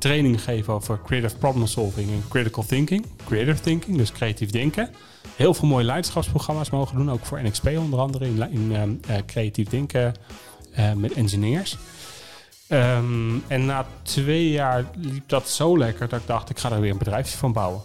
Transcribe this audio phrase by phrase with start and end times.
[0.00, 3.06] training geven over creative problem solving en critical thinking.
[3.24, 4.90] Creative thinking, dus creatief denken.
[5.36, 9.68] Heel veel mooie leiderschapsprogramma's mogen doen, ook voor NXP onder andere in, in uh, creatief
[9.68, 10.14] denken
[10.78, 11.76] uh, met engineers.
[12.68, 16.80] Um, en na twee jaar liep dat zo lekker dat ik dacht, ik ga er
[16.80, 17.82] weer een bedrijfje van bouwen.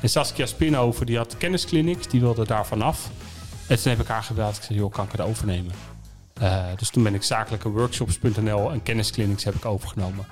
[0.00, 3.10] En Saskia Spinover, die had kennisclinics, die wilde daar vanaf.
[3.68, 4.56] En toen heb ik haar gebeld.
[4.56, 5.72] Ik zei, joh, kan ik het overnemen?
[6.42, 10.26] Uh, dus toen ben ik zakelijke workshops.nl en kennisclinics heb ik overgenomen.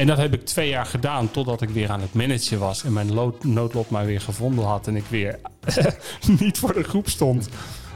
[0.00, 2.84] En dat heb ik twee jaar gedaan totdat ik weer aan het managen was.
[2.84, 4.86] En mijn noodlot mij weer gevonden had.
[4.86, 5.38] En ik weer
[6.40, 7.48] niet voor de groep stond.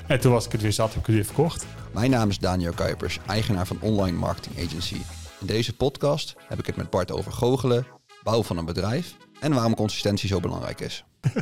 [0.06, 1.66] En toen was ik het weer zat, heb ik het weer verkocht.
[1.92, 5.00] Mijn naam is Daniel Kuipers, eigenaar van Online Marketing Agency.
[5.40, 7.86] In deze podcast heb ik het met Bart over goochelen,
[8.22, 11.04] bouwen van een bedrijf en waarom consistentie zo belangrijk is.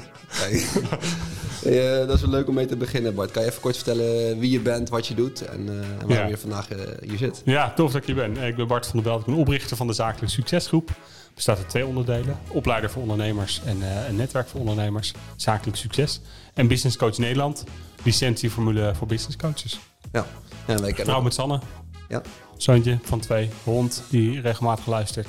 [1.65, 3.31] Eh, dat is wel leuk om mee te beginnen, Bart.
[3.31, 6.37] Kan je even kort vertellen wie je bent, wat je doet en, uh, waarom je
[6.39, 7.43] vandaag uh, hier zit?
[7.45, 8.37] Ja, tof dat ik hier ben.
[8.37, 9.21] Ik ben Bart van der Belt.
[9.21, 10.91] Ik ben oprichter van de Zakelijke Succesgroep.
[11.35, 12.39] Bestaat uit twee onderdelen.
[12.49, 15.13] Opleider voor ondernemers en een netwerk voor ondernemers.
[15.37, 16.21] Zakelijk Succes.
[16.55, 17.65] En Business Coach Nederland.
[18.03, 19.81] Licentieformule voor business coaches.
[20.13, 20.27] Ja.
[20.67, 21.05] En wij kennen...
[21.05, 21.61] Trouw met Sanne.
[22.09, 22.23] Ja.
[22.57, 23.51] Zoontje van twee.
[23.65, 25.29] Hond die regelmatig luistert.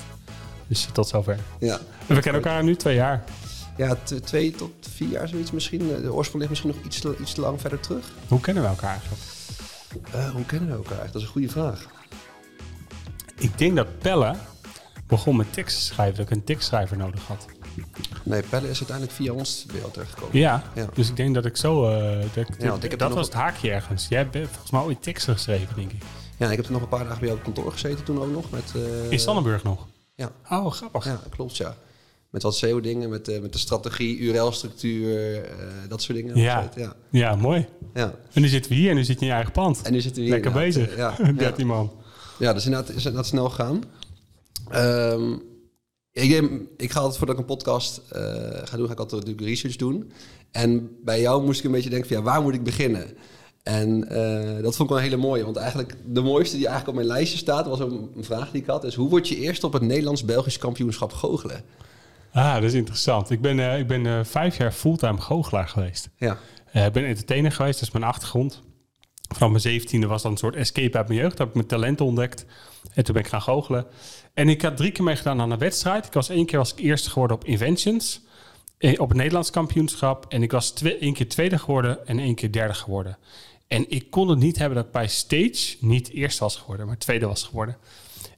[0.68, 1.38] Dus tot zover.
[1.60, 1.80] Ja.
[2.08, 3.24] En we kennen elkaar nu twee jaar.
[3.78, 5.88] Ja, twee tot vier jaar zoiets misschien.
[5.88, 8.12] De oorsprong ligt misschien nog iets te, iets te lang verder terug.
[8.28, 9.22] Hoe kennen we elkaar eigenlijk?
[10.16, 11.86] Uh, hoe kennen we elkaar Dat is een goede vraag.
[13.36, 14.36] Ik denk dat Pelle
[15.08, 16.18] begon met teksten schrijven.
[16.18, 17.46] Dat ik een tekstschrijver nodig had.
[18.24, 20.38] Nee, Pelle is uiteindelijk via ons bij jou terechtgekomen.
[20.40, 21.90] Ja, ja, dus ik denk dat ik zo...
[21.90, 24.08] Uh, dat, ja, ik dat was het haakje ergens.
[24.08, 26.04] Jij hebt volgens mij ooit teksten geschreven, denk ik.
[26.38, 28.32] Ja, ik heb er nog een paar dagen bij jou op kantoor gezeten toen ook
[28.32, 28.50] nog.
[28.50, 29.88] Met, uh, In Sannenburg nog?
[30.16, 30.32] Ja.
[30.50, 31.06] Oh, grappig.
[31.06, 31.76] Ja, klopt, ja.
[32.34, 35.42] Met wat SEO-dingen, met, uh, met de strategie, URL-structuur, uh,
[35.88, 36.38] dat soort dingen.
[36.38, 36.70] Ja.
[36.76, 36.96] ja.
[37.10, 37.66] ja, mooi.
[37.94, 38.16] Ja.
[38.34, 39.82] En nu zitten we hier en nu zit je in je eigen pand.
[39.82, 40.34] En nu zitten we hier.
[40.34, 41.16] Lekker bezig, ja.
[41.38, 41.92] 13 man.
[42.40, 43.84] Ja, dus inderdaad is inderdaad snel gegaan.
[44.74, 45.42] Um,
[46.12, 48.22] ik, ik ga altijd voordat ik een podcast uh,
[48.64, 50.12] ga doen, ga ik altijd natuurlijk research doen.
[50.52, 53.08] En bij jou moest ik een beetje denken van ja, waar moet ik beginnen?
[53.64, 55.44] En uh, dat vond ik wel een hele mooie.
[55.44, 58.62] Want eigenlijk de mooiste die eigenlijk op mijn lijstje staat, was een, een vraag die
[58.62, 58.84] ik had.
[58.84, 61.64] Is hoe word je eerst op het Nederlands-Belgisch kampioenschap goochelen?
[62.34, 63.30] Ah, dat is interessant.
[63.30, 66.10] Ik ben, uh, ik ben uh, vijf jaar fulltime goochelaar geweest.
[66.18, 66.38] Ja.
[66.74, 68.62] Ik ben entertainer geweest, dat is mijn achtergrond.
[69.34, 71.38] Vanaf mijn zeventiende was dat een soort escape uit mijn jeugd.
[71.38, 72.46] Daar heb ik mijn talenten ontdekt.
[72.94, 73.86] En toen ben ik gaan goochelen.
[74.34, 76.06] En ik had drie keer meegedaan aan een wedstrijd.
[76.06, 78.22] Ik was één keer was ik eerste geworden op Inventions.
[78.98, 80.26] Op het Nederlands kampioenschap.
[80.30, 83.18] En ik was twee, één keer tweede geworden en één keer derde geworden.
[83.68, 86.98] En ik kon het niet hebben dat ik bij stage niet eerste was geworden, maar
[86.98, 87.78] tweede was geworden.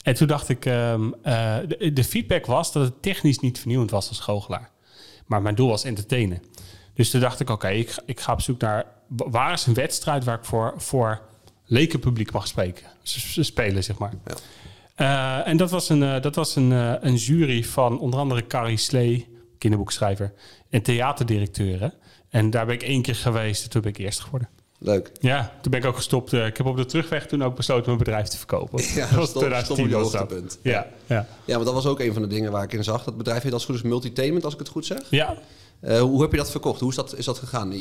[0.05, 3.91] En toen dacht ik, um, uh, de, de, feedback was dat het technisch niet vernieuwend
[3.91, 4.69] was als goochelaar.
[5.25, 6.41] Maar mijn doel was entertainen.
[6.93, 8.85] Dus toen dacht ik, oké, ik, ik, ga op zoek naar...
[9.07, 11.21] waar is een wedstrijd waar ik voor, voor
[11.65, 12.85] lekenpubliek mag spreken?
[13.03, 14.13] Ze spelen, zeg maar.
[14.25, 15.41] Ja.
[15.41, 16.71] Uh, en dat was, een, uh, dat was een,
[17.07, 19.27] een jury van onder andere Carrie Slee,
[19.57, 20.33] kinderboekschrijver,
[20.69, 21.93] en theaterdirecteuren.
[22.29, 24.49] En daar ben ik één keer geweest en toen ben ik eerst geworden.
[24.85, 25.11] Leuk.
[25.19, 26.33] Ja, toen ben ik ook gestopt.
[26.33, 28.83] Eh, ik heb op de terugweg toen ook besloten mijn bedrijf te verkopen.
[28.95, 30.59] Ja, dat was 2010 hoogtepunt.
[30.61, 31.27] Ja, ja.
[31.45, 33.03] ja, maar dat was ook een van de dingen waar ik in zag.
[33.03, 34.99] Dat bedrijf heet als goed is Multitainment, als ik het goed zeg.
[35.09, 35.37] Ja.
[35.81, 36.79] Uh, hoe heb je dat verkocht?
[36.79, 37.73] Hoe is dat, is dat gegaan?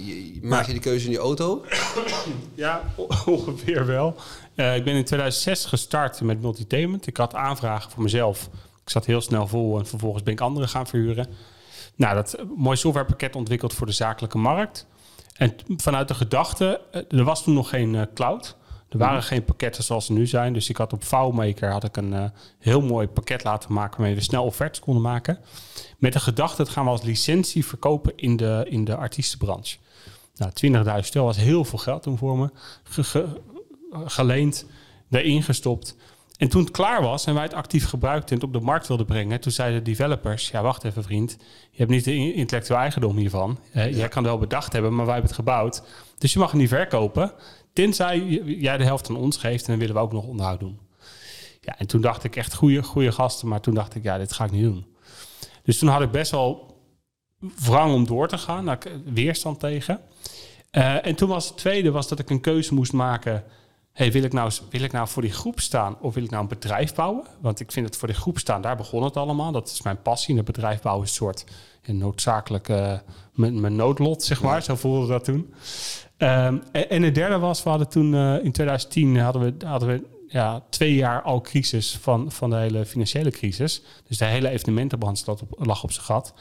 [0.42, 1.65] Maak je die keuze in je auto?
[2.54, 2.82] Ja,
[3.26, 4.15] ongeveer wel.
[4.54, 7.06] Uh, ik ben in 2006 gestart met Multitainment.
[7.06, 8.48] Ik had aanvragen voor mezelf.
[8.84, 11.26] Ik zat heel snel vol en vervolgens ben ik anderen gaan verhuren.
[11.97, 14.86] Nou, dat mooi softwarepakket ontwikkeld voor de zakelijke markt.
[15.34, 18.56] En vanuit de gedachte, eh, er was toen nog geen uh, cloud.
[18.89, 19.27] Er waren mhm.
[19.27, 20.53] geen pakketten zoals ze nu zijn.
[20.53, 22.25] Dus ik had op FileMaker had ik een uh,
[22.59, 25.39] heel mooi pakket laten maken waarmee we snel offertes konden maken.
[25.99, 29.77] Met de gedachte, dat gaan we als licentie verkopen in de, in de artiestenbranche.
[30.37, 30.50] Nou,
[31.05, 32.51] 20.000 euro was heel veel geld toen voor me.
[32.83, 33.41] Ge, ge,
[34.05, 34.66] geleend,
[35.11, 35.97] erin gestopt.
[36.37, 38.89] En toen het klaar was en wij het actief gebruikten en het op de markt
[38.89, 41.37] wilden brengen, toen zeiden de developers: Ja, wacht even, vriend.
[41.71, 43.59] Je hebt niet de intellectueel eigendom hiervan.
[43.75, 45.83] Uh, Jij kan het wel bedacht hebben, maar wij hebben het gebouwd.
[46.19, 47.33] Dus je mag het niet verkopen.
[47.72, 50.78] Tenzij jij de helft aan ons geeft en dan willen we ook nog onderhoud doen.
[51.61, 54.33] Ja, en toen dacht ik echt goede, goede gasten, maar toen dacht ik: Ja, dit
[54.33, 54.87] ga ik niet doen.
[55.63, 56.77] Dus toen had ik best wel
[57.39, 58.65] wrang om door te gaan.
[58.65, 60.01] Daar weerstand tegen.
[60.72, 63.45] Uh, en toen was het tweede was dat ik een keuze moest maken
[63.95, 66.43] hey, wil, ik nou, wil ik nou voor die groep staan of wil ik nou
[66.43, 67.27] een bedrijf bouwen?
[67.41, 69.53] Want ik vind het voor die groep staan, daar begon het allemaal.
[69.53, 70.39] Dat is mijn passie.
[70.39, 71.45] Een bedrijf bouwen is een soort
[71.83, 73.03] een noodzakelijke,
[73.33, 74.63] mijn, mijn noodlot, zeg maar.
[74.63, 75.55] Zo voelde dat toen.
[76.19, 79.89] Um, en, en het derde was, we hadden toen uh, in 2010 hadden we, hadden
[79.89, 83.83] we ja, twee jaar al crisis van, van de hele financiële crisis.
[84.09, 86.35] Dus de hele evenementenbranche lag op zijn gat.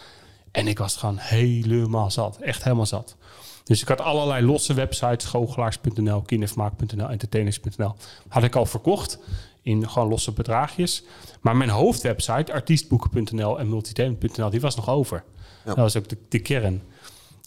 [0.52, 2.38] En ik was gewoon helemaal zat.
[2.38, 3.16] Echt helemaal zat.
[3.63, 7.95] Dus ik had allerlei losse websites, goochelaars.nl, kindervermaak.nl, entertainers.nl,
[8.27, 9.19] had ik al verkocht
[9.62, 11.04] in gewoon losse bedragjes.
[11.42, 15.24] Maar mijn hoofdwebsite, artiestboeken.nl en multitalement.nl, die was nog over.
[15.65, 16.81] Dat was ook de, de kern.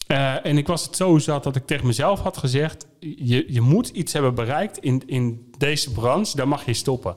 [0.06, 3.60] Uh, en ik was het zo zat dat ik tegen mezelf had gezegd: je, je
[3.60, 7.16] moet iets hebben bereikt in, in deze branche, daar mag je stoppen.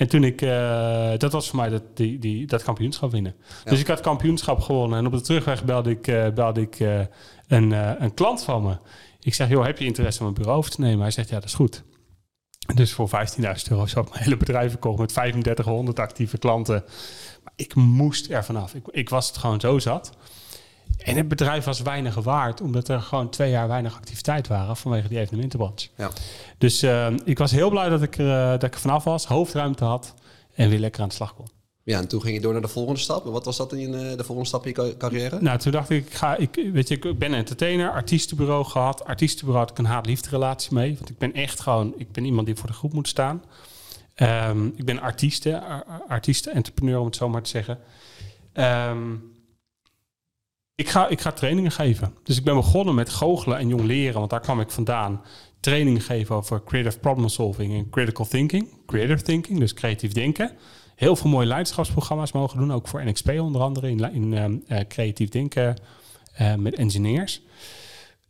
[0.00, 3.34] En toen ik, uh, dat was voor mij dat, die, die, dat kampioenschap winnen.
[3.64, 4.98] Dus ik had kampioenschap gewonnen.
[4.98, 6.80] En op de terugweg belde ik, uh, belde ik
[7.48, 7.70] een,
[8.02, 8.78] een klant van me.
[9.20, 11.00] Ik zeg, joh, heb je interesse om een bureau over te nemen?
[11.00, 11.82] Hij zegt, ja, dat is goed.
[12.74, 16.84] Dus voor 15.000 euro zou ik mijn hele bedrijf verkocht met 3500 actieve klanten.
[17.44, 18.74] Maar ik moest er vanaf.
[18.74, 20.16] Ik, ik was het gewoon zo zat.
[20.98, 25.08] En het bedrijf was weinig waard, omdat er gewoon twee jaar weinig activiteit waren vanwege
[25.08, 25.88] die evenementenbranche.
[25.96, 26.10] Ja.
[26.58, 29.26] Dus uh, ik was heel blij dat ik, er, uh, dat ik er vanaf was,
[29.26, 30.14] hoofdruimte had
[30.54, 31.48] en weer lekker aan de slag kon.
[31.82, 33.24] Ja, en toen ging je door naar de volgende stap.
[33.24, 35.38] Wat was dat in uh, de volgende stap in je carrière?
[35.40, 39.04] Nou, toen dacht ik, ik ga, ik, weet je, ik ben entertainer, artiestenbureau gehad.
[39.04, 40.94] Artiestenbureau had ik een haat-liefde relatie mee.
[40.96, 43.42] Want ik ben echt gewoon, ik ben iemand die voor de groep moet staan.
[44.16, 45.62] Um, ik ben artieste,
[46.08, 47.78] artieste, entrepreneur om het zo maar te zeggen.
[48.54, 49.32] Um,
[50.80, 52.14] ik ga, ik ga trainingen geven.
[52.22, 55.22] Dus ik ben begonnen met goochelen en jong leren, want daar kwam ik vandaan.
[55.60, 58.68] Trainingen geven over creative problem solving en critical thinking.
[58.86, 60.52] Creative thinking, dus creatief denken.
[60.96, 65.28] Heel veel mooie leiderschapsprogramma's mogen doen, ook voor NXP onder andere in, in uh, creatief
[65.28, 65.76] denken
[66.40, 67.42] uh, met engineers.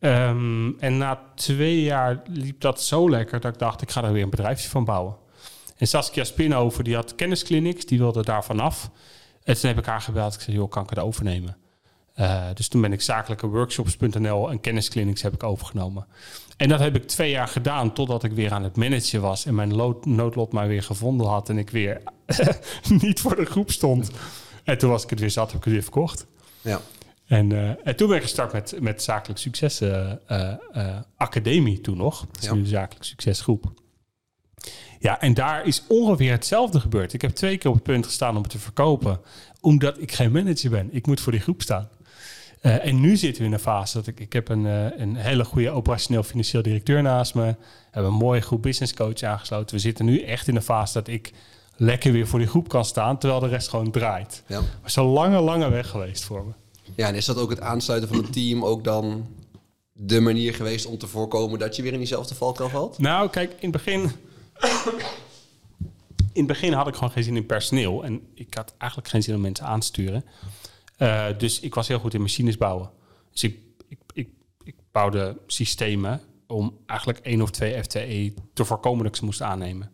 [0.01, 4.13] Um, en na twee jaar liep dat zo lekker dat ik dacht, ik ga er
[4.13, 5.17] weer een bedrijfje van bouwen.
[5.77, 8.91] En Saskia Spinover, die had kennisclinics, die wilde daar vanaf.
[9.45, 10.35] En toen heb ik haar gebeld.
[10.35, 11.57] Ik zei, joh, kan ik het overnemen?
[12.21, 16.07] Uh, dus toen ben ik zakelijke workshops.nl en kennisclinics heb ik overgenomen.
[16.57, 19.55] En dat heb ik twee jaar gedaan totdat ik weer aan het managen was en
[19.55, 22.01] mijn noodlot maar weer gevonden had en ik weer
[23.03, 24.11] niet voor de groep stond.
[24.65, 26.27] En toen was ik het weer zat, heb ik het weer verkocht.
[26.61, 26.81] Ja.
[27.27, 30.13] En, uh, en toen ben ik gestart met, met Zakelijk Succes uh,
[31.17, 32.27] Academie toen nog.
[32.27, 32.55] Dat is ja.
[32.55, 33.73] nu de Zakelijk Succesgroep.
[34.99, 37.13] Ja, en daar is ongeveer hetzelfde gebeurd.
[37.13, 39.21] Ik heb twee keer op het punt gestaan om het te verkopen,
[39.61, 40.89] omdat ik geen manager ben.
[40.93, 41.89] Ik moet voor die groep staan.
[42.63, 45.17] Uh, en nu zitten we in een fase dat ik, ik heb een, uh, een
[45.17, 47.55] hele goede operationeel financieel directeur naast me.
[47.91, 49.77] Hebben een mooie groep business coach aangesloten.
[49.77, 51.33] We zitten nu echt in een fase dat ik
[51.77, 54.43] lekker weer voor die groep kan staan, terwijl de rest gewoon draait.
[54.47, 54.61] Ja.
[54.61, 56.53] Maar is een lange, lange weg geweest voor me.
[56.97, 59.27] Ja, en is dat ook het aansluiten van het team ook dan
[59.93, 62.99] de manier geweest om te voorkomen dat je weer in diezelfde valkuil valt?
[62.99, 64.11] Nou, kijk, in het begin...
[66.33, 68.05] in het begin had ik gewoon geen zin in personeel.
[68.05, 70.25] En ik had eigenlijk geen zin om mensen aan te sturen.
[71.03, 72.91] Uh, dus ik was heel goed in machines bouwen.
[73.31, 73.59] Dus ik,
[73.89, 74.29] ik, ik,
[74.65, 79.93] ik bouwde systemen om eigenlijk één of twee FTE te voorkomen ze moest aannemen.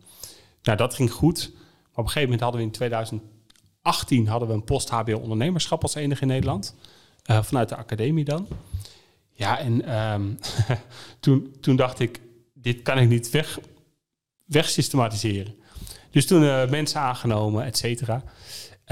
[0.61, 1.51] Nou, dat ging goed.
[1.51, 5.95] Maar op een gegeven moment hadden we in 2018 hadden we een post-HBO ondernemerschap als
[5.95, 6.75] enige in Nederland.
[7.31, 8.47] Uh, vanuit de academie dan.
[9.33, 10.37] Ja, en um,
[11.19, 12.21] toen, toen dacht ik,
[12.53, 13.59] dit kan ik niet weg,
[14.45, 15.55] wegsystematiseren.
[16.11, 18.23] Dus toen uh, mensen aangenomen, et cetera.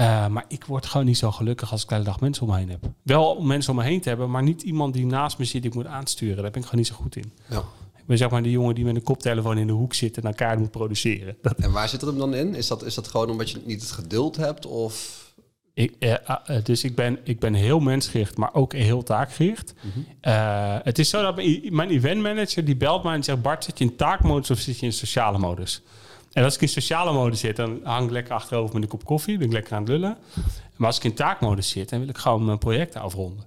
[0.00, 2.52] Uh, maar ik word gewoon niet zo gelukkig als ik de hele dag mensen om
[2.52, 2.84] me heen heb.
[3.02, 5.62] Wel om mensen om me heen te hebben, maar niet iemand die naast me zit
[5.62, 6.42] die ik moet aansturen.
[6.42, 7.32] Daar ben ik gewoon niet zo goed in.
[7.48, 7.58] Ja.
[7.96, 10.22] Ik ben zeg maar die jongen die met een koptelefoon in de hoek zit en
[10.22, 11.36] elkaar moet produceren.
[11.56, 12.54] En waar zit het hem dan in?
[12.54, 14.66] Is dat, is dat gewoon omdat je niet het geduld hebt?
[14.66, 15.24] Of...
[15.74, 16.14] Ik, eh,
[16.50, 19.74] uh, dus ik ben, ik ben heel mensgericht, maar ook heel taakgericht.
[19.82, 20.04] Mm -hmm.
[20.32, 21.36] uh, het is zo dat
[21.70, 23.42] mijn eventmanager die belt mij en zegt...
[23.42, 25.82] Bart, zit je in taakmodus of zit je in sociale modus?
[26.36, 29.04] En als ik in sociale modus zit, dan hang ik lekker achterover met een kop
[29.04, 29.38] koffie.
[29.38, 30.16] Ben ik lekker aan het lullen.
[30.76, 33.44] Maar als ik in taakmodus zit, dan wil ik gewoon mijn projecten afronden.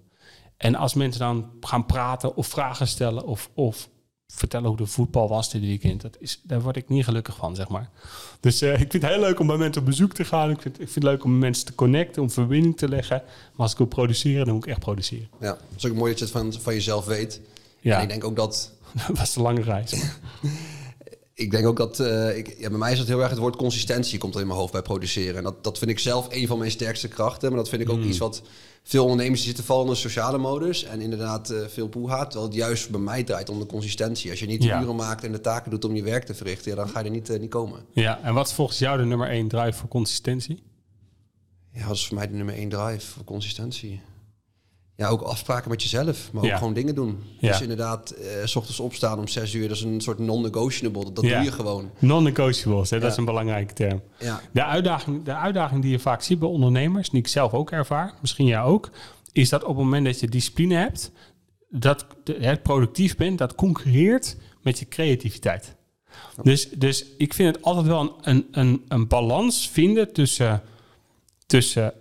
[0.58, 3.90] En als mensen dan gaan praten of vragen stellen of, of
[4.28, 7.56] vertellen hoe de voetbal was dit weekend, dat is, daar word ik niet gelukkig van,
[7.56, 7.90] zeg maar.
[8.40, 10.50] Dus uh, ik vind het heel leuk om bij mensen op bezoek te gaan.
[10.50, 13.22] Ik vind, ik vind het leuk om mensen te connecten, om verbinding te leggen.
[13.26, 15.30] Maar als ik wil produceren, dan moet ik echt produceren.
[15.40, 17.42] Ja, het is ook mooi dat je het van, van jezelf weet.
[17.80, 17.98] Ja.
[17.98, 18.72] En ik denk ook dat...
[19.08, 19.94] dat was een lange reis.
[21.40, 23.56] ik denk ook dat, uh, ik, ja, bij mij is het heel erg het woord
[23.56, 25.38] consistentie komt er in mijn hoofd bij produceren.
[25.38, 27.50] En dat, dat vind ik zelf een van mijn sterkste krachten.
[27.50, 28.08] Maar dat vind ik ook mm.
[28.08, 28.42] iets wat
[28.84, 30.84] veel ondernemers zitten vallen in de sociale modus.
[30.84, 32.32] En inderdaad uh, veel poehaat.
[32.32, 34.30] Terwijl het juist bij mij draait om de consistentie.
[34.30, 34.82] Als je niet de ja.
[34.82, 37.06] uren maakt en de taken doet om je werk te verrichten, ja, dan ga je
[37.06, 37.80] er niet, uh, niet komen.
[37.92, 40.64] Ja, en wat is volgens jou de nummer één drive voor consistentie?
[41.72, 44.02] Ja, dat is voor mij de nummer één drive voor consistentie
[45.00, 47.24] ja, ook afspraken met jezelf, maar ook gewoon dingen doen.
[47.38, 47.52] Ja.
[47.52, 51.04] Dus inderdaad, uh, s ochtends opstaan om zes uur, dat is een soort non-negotiable.
[51.04, 51.92] Dat, doe je gewoon.
[52.00, 54.02] Non-negotiables, dat is een belangrijke term.
[54.52, 58.14] De, uitdaging, de uitdaging die je vaak ziet bij ondernemers, die ik zelf ook ervaar,
[58.22, 58.90] misschien jij ook,
[59.32, 61.12] is dat op het moment dat je discipline hebt,
[61.70, 62.06] dat
[62.40, 65.76] het productief bent, dat concurreert met je creativiteit.
[66.44, 70.62] Dus, dus ik vind het altijd wel een, een, een, een balans vinden tussen,
[71.46, 71.94] tussen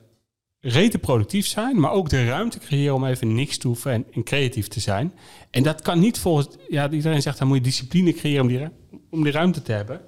[0.60, 4.22] rete productief zijn, maar ook de ruimte creëren om even niks te hoeven en, en
[4.22, 5.14] creatief te zijn.
[5.50, 8.68] En dat kan niet volgens, ja, iedereen zegt dan moet je discipline creëren om die,
[9.10, 10.00] om die ruimte te hebben.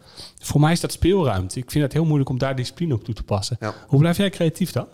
[0.42, 1.58] Voor mij is dat speelruimte.
[1.58, 3.56] Ik vind het heel moeilijk om daar discipline op toe te passen.
[3.60, 3.74] Ja.
[3.86, 4.86] Hoe blijf jij creatief dan?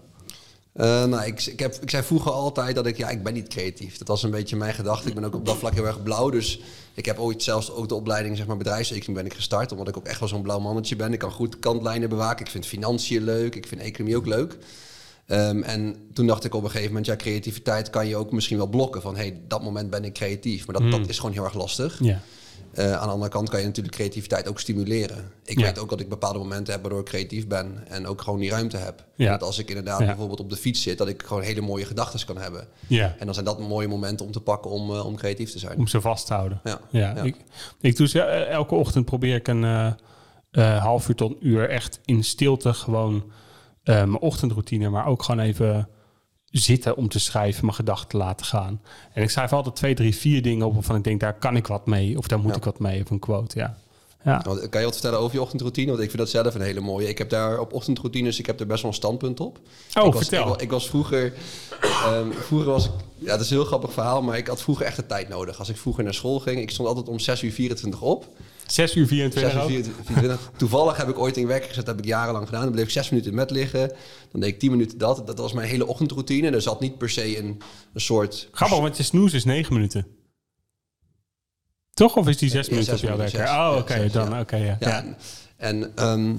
[0.73, 3.49] Eh, nou, ik, ik, heb, ik zei vroeger altijd dat ik, ja, ik ben niet
[3.49, 3.99] creatief.
[3.99, 5.09] Dat was een beetje mijn gedachte.
[5.09, 6.31] Ik ben ook op dat vlak heel erg blauw.
[6.31, 6.61] Dus
[6.95, 9.73] ik heb ooit zelfs ook de opleiding, zeg maar, bedrijfseconomie ben ik gestart.
[9.73, 11.13] Omdat ik ook echt wel zo'n blauw mannetje ben.
[11.13, 12.45] Ik kan goed kantlijnen bewaken.
[12.45, 13.55] Ik vind financiën leuk.
[13.55, 14.59] Ik vind economie ook leuk.
[15.27, 18.57] Ehm, en toen dacht ik op een gegeven moment, ja, creativiteit kan je ook misschien
[18.57, 19.03] wel blokken.
[19.03, 20.67] Van, hé, hey, dat moment ben ik creatief.
[20.67, 21.99] Maar dat, dat is gewoon heel erg lastig.
[22.01, 22.21] Ja.
[22.73, 25.31] Eh, aan de andere kant kan je natuurlijk creativiteit ook stimuleren.
[25.45, 25.65] Ik Ja.
[25.65, 28.51] weet ook dat ik bepaalde momenten heb waardoor ik creatief ben en ook gewoon die
[28.51, 29.05] ruimte heb.
[29.15, 29.27] Ja.
[29.27, 30.07] En dat als ik inderdaad Ja.
[30.07, 32.67] bijvoorbeeld op de fiets zit, dat ik gewoon hele mooie gedachten kan hebben.
[32.87, 33.15] Ja.
[33.19, 35.79] En dan zijn dat mooie momenten om te pakken om, eh, om creatief te zijn.
[35.79, 36.61] Om ze vast te houden.
[36.91, 37.15] Ja.
[37.23, 37.37] Ik,
[37.81, 39.95] ik doe ze, eh, elke ochtend probeer ik een
[40.79, 43.25] half uur tot een uur echt in stilte gewoon
[43.87, 45.89] eh, mijn ochtendroutine, maar ook gewoon even
[46.51, 48.81] zitten om te schrijven, mijn gedachten te laten gaan.
[49.13, 51.67] En ik schrijf altijd twee, drie, vier dingen op waarvan ik denk, daar kan ik
[51.67, 52.57] wat mee of daar moet Ja.
[52.57, 53.77] ik wat mee of een quote, ja.
[54.25, 55.91] Ja, Want, Kan je wat vertellen over je ochtendroutine?
[55.91, 57.09] Want ik vind dat zelf een hele mooie.
[57.09, 59.59] Ik heb daar op ochtendroutines, ik heb er best wel een standpunt op.
[59.95, 60.63] Oh, ik was, vertel.
[60.63, 61.33] Ik was vroeger,
[61.81, 64.87] ehm, vroeger was ik, ja, dat is een heel grappig verhaal, maar ik had vroeger
[64.87, 65.59] echt de tijd nodig.
[65.59, 68.27] Als ik vroeger naar school ging, ik stond altijd om 6 uur 24 op.
[68.67, 69.85] 6 uur 24 6 uur ook.
[69.87, 70.51] 24.
[70.57, 72.63] Toevallig heb ik ooit een wekker gezet, dat heb ik jarenlang gedaan.
[72.63, 73.93] Dan bleef ik zes minuten in bed liggen.
[74.33, 75.27] Dan deed ik 10 minuten dat.
[75.27, 76.51] Dat was mijn hele ochtendroutine.
[76.51, 77.61] Er zat niet per se een,
[77.93, 78.49] een soort...
[78.53, 80.07] Grappig, want je snoes is 9 minuten.
[81.95, 82.17] Toch?
[82.17, 83.45] Of is die 6 Ja, minuten op jouw wekker?
[83.45, 84.41] Oh, oké, dan, ja.
[84.41, 84.77] oké, ja.
[84.81, 85.17] Ja,
[85.57, 86.35] en, ehm,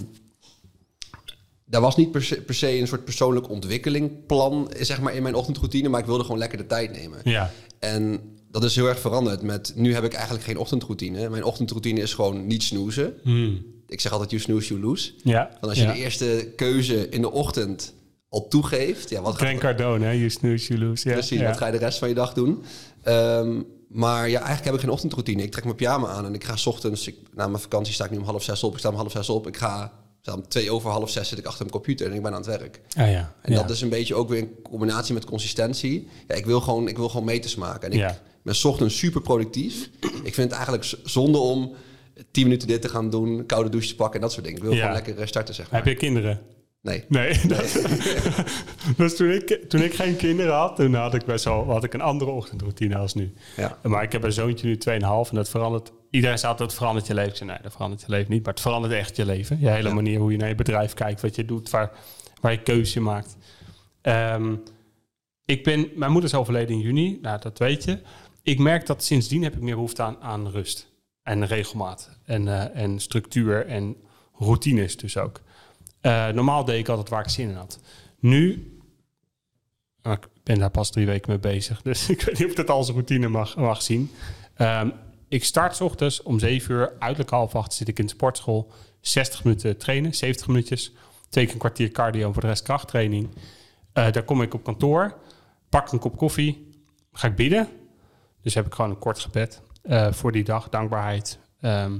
[1.65, 5.35] daar was niet per se, per se een soort persoonlijk ontwikkelingplan zeg maar, in mijn
[5.35, 5.89] ochtendroutine.
[5.89, 7.19] Maar ik wilde gewoon lekker de tijd nemen.
[7.23, 7.51] Ja.
[7.79, 9.73] En dat is heel erg veranderd met...
[9.75, 11.29] Nu heb ik eigenlijk geen ochtendroutine.
[11.29, 13.13] Mijn ochtendroutine is gewoon niet snoezen.
[13.23, 13.65] Hmm.
[13.87, 15.13] Ik zeg altijd you snooze, you lose.
[15.23, 15.49] Ja.
[15.49, 15.91] Want als je ja.
[15.91, 17.93] de eerste keuze in de ochtend
[18.29, 19.09] al toegeeft...
[19.09, 20.11] Ja, wat Cardone, hè?
[20.11, 21.07] You snooze, you lose.
[21.09, 21.47] Ja, Precies, ja.
[21.47, 22.63] wat ga je de rest van je dag doen?
[23.03, 25.43] Ehm, maar ja, eigenlijk heb ik geen ochtendroutine.
[25.43, 27.07] Ik trek mijn pyjama aan en ik ga 's ochtends...
[27.07, 28.73] Ik, na mijn vakantie sta ik nu om half zes op.
[28.73, 29.47] Ik sta om half zes op.
[29.47, 29.91] Ik ga
[30.33, 32.59] om twee over half zes zit ik achter mijn computer en ik ben aan het
[32.59, 32.81] werk.
[32.97, 33.33] Ah, ja.
[33.41, 33.61] En ja.
[33.61, 36.07] dat is een beetje ook weer in combinatie met consistentie.
[36.27, 37.91] Ja, ik wil gewoon, ik wil gewoon meters maken.
[37.91, 38.21] En ik Ja.
[38.47, 39.89] Ben ochtends super productief.
[40.23, 41.73] Ik vind het eigenlijk zonde om
[42.31, 44.59] tien minuten dit te gaan doen, koude douche te pakken en dat soort dingen.
[44.59, 44.79] Ik wil Ja.
[44.79, 45.83] gewoon lekker eh, starten, zeg maar.
[45.83, 46.41] Heb je kinderen?
[46.81, 47.03] Nee.
[47.07, 47.85] Nee, dat,
[48.97, 51.93] dus toen ik, toen ik geen kinderen had, toen had ik best wel had ik
[51.93, 53.33] een andere ochtendroutine als nu.
[53.57, 53.77] Ja.
[53.83, 55.91] Maar ik heb een zoontje nu 2,5 en dat verandert.
[56.11, 57.29] Iedereen altijd, dat verandert je leven.
[57.31, 59.59] Ik zei, nee, dat verandert je leven niet, maar het verandert echt je leven.
[59.59, 59.93] Je hele Ja.
[59.95, 61.91] manier hoe je naar je bedrijf kijkt, wat je doet, waar,
[62.41, 63.37] waar je keuze maakt.
[64.01, 64.55] Ehm,
[65.45, 67.99] ik ben, mijn moeder is overleden in juni, nou, dat weet je.
[68.47, 70.87] Ik merk dat sindsdien heb ik meer behoefte aan, aan rust
[71.23, 73.95] en regelmaat en, eh, en structuur en
[74.33, 75.41] routines dus ook.
[76.01, 77.79] Eh, normaal deed ik altijd waar ik zin in had.
[78.19, 78.71] Nu,
[80.01, 82.57] nou, ik ben daar pas drie weken mee bezig, dus ik weet niet of ik
[82.57, 84.11] dat als routine mag, mag zien.
[84.53, 84.89] Ehm,
[85.27, 88.71] ik start 's ochtends om 7 uur, uiterlijk half acht zit ik in de sportschool.
[89.01, 90.91] 60 minuten trainen, 70 minuutjes.
[91.29, 93.29] Twee keer een kwartier cardio voor de rest krachttraining.
[93.93, 95.17] Eh, daar kom ik op kantoor,
[95.69, 96.71] pak een kop koffie,
[97.11, 97.69] ga ik bidden.
[98.47, 101.39] Dus heb ik gewoon een kort gebed eh, voor die dag, dankbaarheid.
[101.61, 101.99] Ehm,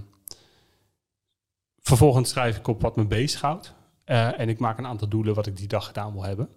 [1.80, 3.74] vervolgens schrijf ik op wat me bezighoudt.
[4.04, 6.50] Eh, en ik maak een aantal doelen wat ik die dag gedaan wil hebben.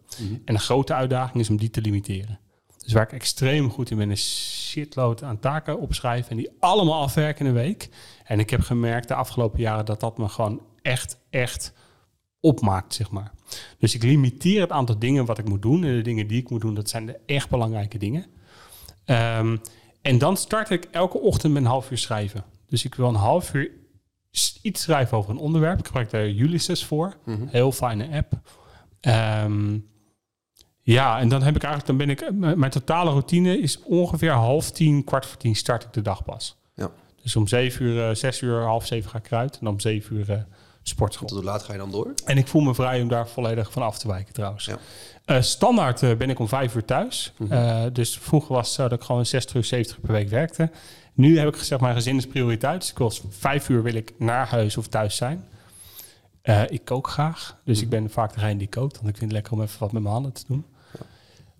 [0.44, 2.38] En een grote uitdaging is om die te limiteren.
[2.78, 7.02] Dus waar ik extreem goed in ben, is shitload aan taken opschrijven en die allemaal
[7.02, 7.88] afwerken in een week.
[8.24, 11.72] En ik heb gemerkt de afgelopen jaren dat dat me gewoon echt, echt
[12.40, 13.32] opmaakt, zeg maar.
[13.78, 15.84] Dus ik limiteer het aantal dingen wat ik moet doen.
[15.84, 18.26] En de dingen die ik moet doen, dat zijn de echt belangrijke dingen.
[19.04, 19.56] Ehm,
[20.02, 22.44] en dan start ik elke ochtend met een half uur schrijven.
[22.66, 23.70] Dus ik wil een half uur
[24.62, 25.78] iets schrijven over een onderwerp.
[25.78, 27.16] Ik gebruik daar Ulysses voor.
[27.46, 28.32] Heel fijne app.
[29.00, 29.78] Ehm,
[30.82, 34.70] ja, en dan heb ik eigenlijk, dan ben ik, mijn totale routine is ongeveer half
[34.70, 36.56] tien, kwart voor tien start ik de dag pas.
[36.74, 36.90] Ja.
[37.22, 39.58] Dus om zeven uur, eh, zes uur, half zeven ga ik eruit.
[39.60, 40.40] En om zeven uur eh,
[40.82, 41.28] sportschool.
[41.28, 42.14] Tot hoe laat ga je dan door?
[42.24, 44.64] En ik voel me vrij om daar volledig van af te wijken trouwens.
[44.64, 44.78] Ja.
[45.30, 47.32] Eh, standaard eh, ben ik om vijf uur thuis.
[47.48, 50.28] Eh, dus vroeger was het zo dat ik gewoon 60 uur, 70 uur per week
[50.28, 50.70] werkte.
[51.14, 52.80] Nu heb ik gezegd, mijn gezin is prioriteit.
[52.80, 55.44] Dus ik wil vijf uur wil ik naar huis of thuis zijn.
[56.68, 57.60] Ik kook graag.
[57.64, 58.96] Dus ik ben vaak degene die kookt.
[58.96, 60.64] Want ik vind het lekker om even wat met mijn handen te doen.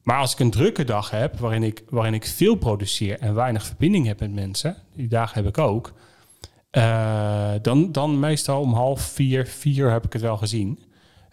[0.03, 3.65] Maar als ik een drukke dag heb, waarin ik, waarin ik veel produceer en weinig
[3.65, 5.93] verbinding heb met mensen, die dagen heb ik ook,
[7.63, 10.79] dan, dan meestal om half vier, vier heb ik het wel gezien.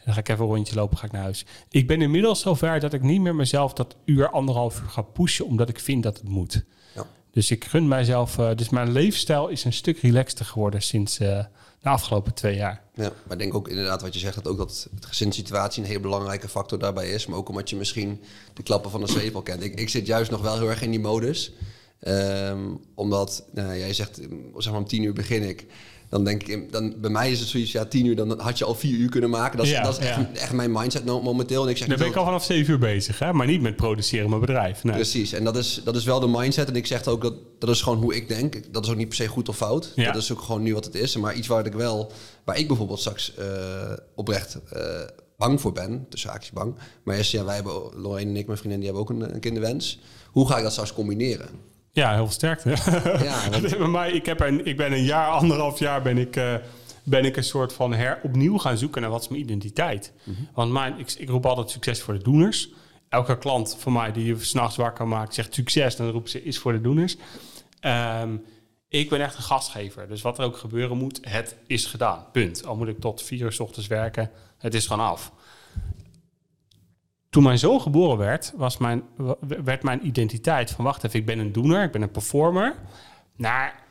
[0.08, 1.46] Dan ga ik even een rondje lopen, ga ik naar huis.
[1.70, 5.46] Ik ben inmiddels zover dat ik niet meer mezelf dat uur, anderhalf uur ga pushen,
[5.46, 6.64] omdat ik vind dat het moet.
[6.96, 7.06] Ja.
[7.32, 11.46] Dus ik gun mijzelf, eh, dus mijn leefstijl is een stuk relaxter geworden sinds, eh,
[11.82, 12.82] de afgelopen twee jaar.
[12.94, 15.88] Ja, maar ik denk ook inderdaad wat je zegt, dat ook dat het gezinssituatie een
[15.88, 17.26] hele belangrijke factor daarbij is.
[17.26, 18.22] Maar ook omdat je misschien
[18.54, 19.64] de klappen van de zweep al kent.
[19.64, 21.52] Ik, ik zit juist nog wel heel erg in die modus.
[22.00, 24.16] Ehm, omdat, nou, jij zegt,
[24.58, 25.66] zeg maar om tien uur begin ik.
[26.10, 28.66] Dan denk ik, dan, bij mij is het zoiets, ja, tien uur, dan had je
[28.66, 29.58] al vier uur kunnen maken.
[29.58, 30.30] Dat is, Ja, dat is echt, ja.
[30.34, 31.64] echt mijn mindset momenteel.
[31.64, 33.34] En ik zeg niet ben ik al vanaf zeven uur bezig, hè?
[33.34, 34.84] maar niet met produceren mijn bedrijf.
[34.84, 34.96] Nee.
[34.96, 36.68] Precies, en dat is, dat is wel de mindset.
[36.68, 38.74] En ik zeg ook dat dat is gewoon hoe ik denk.
[38.74, 39.92] Dat is ook niet per se goed of fout.
[39.96, 40.12] Ja.
[40.12, 41.18] Dat is ook gewoon nu wat het is.
[41.18, 42.12] Maar iets waar ik wel,
[42.44, 43.48] waar ik bijvoorbeeld straks eh,
[44.16, 44.82] oprecht eh,
[45.38, 46.76] bang voor ben, tussen haakjes bang.
[47.04, 49.40] Maar is, ja, wij hebben, Lorraine en ik, mijn vriendin, die hebben ook een, een
[49.40, 50.00] kinderwens.
[50.32, 51.50] Hoe ga ik dat straks combineren?
[51.98, 52.70] Ja, heel sterkte.
[53.24, 56.36] Ja, want- Bij mij, ik, heb een, ik ben een jaar, anderhalf jaar ben ik,
[56.36, 56.54] eh,
[57.04, 60.14] ben ik een soort van her, opnieuw gaan zoeken naar wat is mijn identiteit.
[60.54, 62.70] Want mijn, ik, ik roep altijd succes voor de doeners.
[63.10, 66.58] Elke klant van mij die je s'nachts wakker maakt, zegt succes, dan roept ze is
[66.58, 67.16] voor de doeners.
[67.80, 68.36] Ehm,
[68.90, 70.08] ik ben echt een gastgever.
[70.08, 72.26] Dus wat er ook gebeuren moet, het is gedaan.
[72.32, 72.66] Punt.
[72.66, 75.32] Al moet ik tot vier uur s ochtends werken, het is gewoon af.
[77.30, 79.04] Toen mijn zoon geboren werd, was mijn,
[79.64, 82.76] werd mijn identiteit van wacht even, ik ben een doener, ik ben een performer.
[83.36, 83.84] Naar,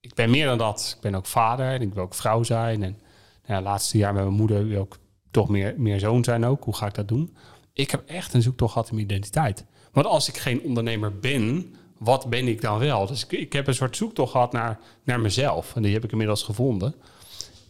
[0.00, 0.92] ik ben meer dan dat.
[0.96, 2.82] Ik ben ook vader en ik wil ook vrouw zijn.
[2.82, 2.98] En
[3.46, 4.98] nou, laatste jaar met mijn moeder wil ik
[5.30, 6.64] toch meer, meer zoon zijn ook.
[6.64, 7.36] Hoe ga ik dat doen?
[7.72, 9.64] Ik heb echt een zoektocht gehad in mijn identiteit.
[9.92, 13.06] Want als ik geen ondernemer ben, wat ben ik dan wel?
[13.06, 15.76] Dus ik, heb een soort zoektocht gehad naar, naar mezelf.
[15.76, 16.94] En die heb ik inmiddels gevonden.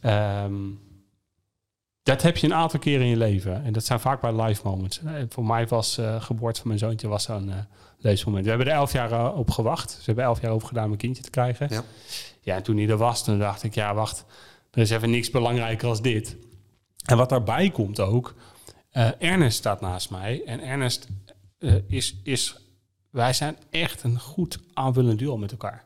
[0.01, 0.55] Ehm,
[2.03, 3.65] dat heb je een aantal keren in je leven.
[3.65, 5.01] En dat zijn vaak bij life moments.
[5.03, 7.55] En voor mij was uh, geboorte van mijn zoontje was zo'n uh,
[7.99, 8.45] leesmoment.
[8.45, 9.91] We hebben er elf jaar uh, op gewacht.
[9.91, 11.67] Ze hebben elf jaar over gedaan om een kindje te krijgen.
[11.71, 11.83] Ja.
[12.41, 14.25] ja, en toen hij er was, toen dacht ik, ja, wacht.
[14.71, 16.37] Er is even niks belangrijker als dit.
[17.05, 18.35] En wat daarbij komt ook...
[19.19, 20.43] Ernest staat naast mij.
[20.47, 21.09] En Ernest
[21.89, 22.57] is, is...
[23.11, 25.85] Wij zijn echt een goed aanvullend duo met elkaar.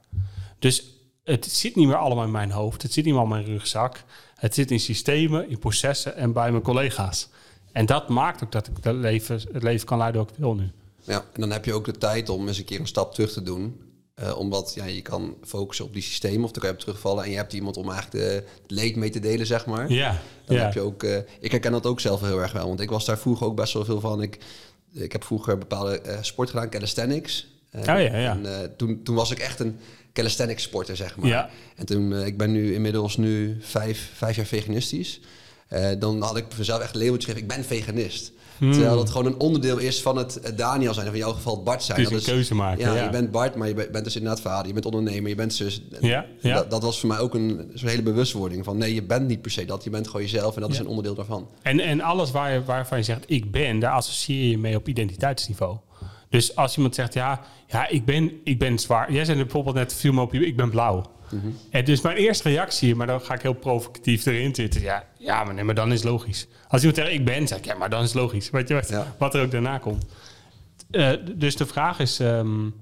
[0.59, 0.96] Dus
[1.27, 2.83] het zit niet meer allemaal in mijn hoofd.
[2.83, 4.05] Het zit niet meer in mijn rugzak.
[4.35, 7.29] Het zit in systemen, in processen en bij mijn collega's.
[7.73, 10.55] En dat maakt ook dat ik het leven, het leven kan leiden ook ik wil
[10.55, 10.71] nu.
[11.03, 13.33] Ja, en dan heb je ook de tijd om eens een keer een stap terug
[13.33, 13.81] te doen.
[14.23, 17.25] Uh, omdat ja, je kan focussen op die systemen of dan kan je op terugvallen.
[17.25, 19.93] En je hebt iemand om eigenlijk de, het leed mee te delen, zeg maar.
[19.93, 20.63] Ja, dan ja.
[20.63, 21.03] heb je ook...
[21.03, 22.67] Uh, ik herken dat ook zelf heel erg wel.
[22.67, 24.23] Want ik was daar vroeger ook best wel veel van.
[24.23, 24.39] Ik,
[24.93, 27.47] ik heb vroeger bepaalde uh, sport gedaan, calisthenics.
[27.73, 28.39] oh ja, ja.
[28.43, 29.79] En toen, toen was ik echt een
[30.17, 31.29] calisthenics sporter, zeg maar.
[31.29, 31.51] Ja.
[31.77, 35.21] En toen, uh, ik ben nu inmiddels nu vijf, vijf jaar veganistisch.
[35.71, 38.33] Uh, dan had ik mezelf echt labeltje gegeven, ik ben veganist.
[38.59, 38.73] Hmm.
[38.73, 41.83] Terwijl dat gewoon een onderdeel is van het, Daniel zijn, of in jouw geval Bart
[41.83, 41.99] zijn.
[41.99, 42.81] Dus dat een keuze maken.
[42.81, 44.67] Ja, ja, je bent Bart, maar je bent dus inderdaad vader.
[44.67, 45.83] Je bent ondernemer, je bent zus.
[46.01, 46.55] Ja, ja.
[46.55, 49.43] Dat, dat, was voor mij ook een, een hele bewustwording van nee, je bent niet
[49.43, 49.85] per se dat.
[49.85, 51.49] Je bent gewoon jezelf en dat is een onderdeel daarvan.
[51.63, 54.89] En, en alles waar je, waarvan je zegt ik ben, daar associeer je mee op
[54.89, 55.77] identiteitsniveau.
[56.37, 59.13] Dus als iemand zegt, ja, ja ik, ben, ik ben zwaar.
[59.13, 61.11] Jij zei bijvoorbeeld net viel me op, ik ben blauw.
[61.31, 61.59] Mm -hmm.
[61.71, 64.81] En dus mijn eerste reactie, maar dan ga ik heel provocatief erin zitten.
[64.81, 66.47] Ja, ja maar, nee, maar dan is logisch.
[66.69, 68.51] Als iemand zegt, ik ben, zeg ik, ja, maar dan is logisch.
[68.51, 69.15] Weet je wat, ja.
[69.19, 70.07] wat er ook daarna komt.
[70.91, 72.75] Uh, dus de vraag is, um,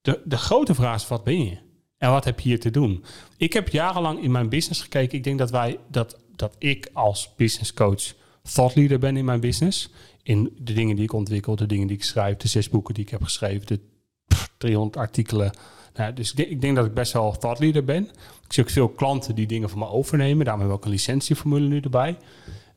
[0.00, 1.58] de, de grote vraag is, wat ben je?
[1.98, 3.04] En wat heb je hier te doen?
[3.36, 5.18] Ik heb jarenlang in mijn business gekeken.
[5.18, 8.12] Ik denk dat wij, dat, dat ik als business coach
[8.52, 9.90] thought leader ben in mijn business.
[10.26, 13.04] In de dingen die ik ontwikkel, de dingen die ik schrijf, de zes boeken die
[13.04, 13.80] ik heb geschreven, de
[14.26, 15.50] pff, 300 artikelen.
[15.94, 18.04] Nou, dus ik denk, ik denk dat ik best wel thought leader ben.
[18.44, 20.44] Ik zie ook veel klanten die dingen van me overnemen.
[20.44, 22.16] Daarom hebben we ook een licentieformule nu erbij.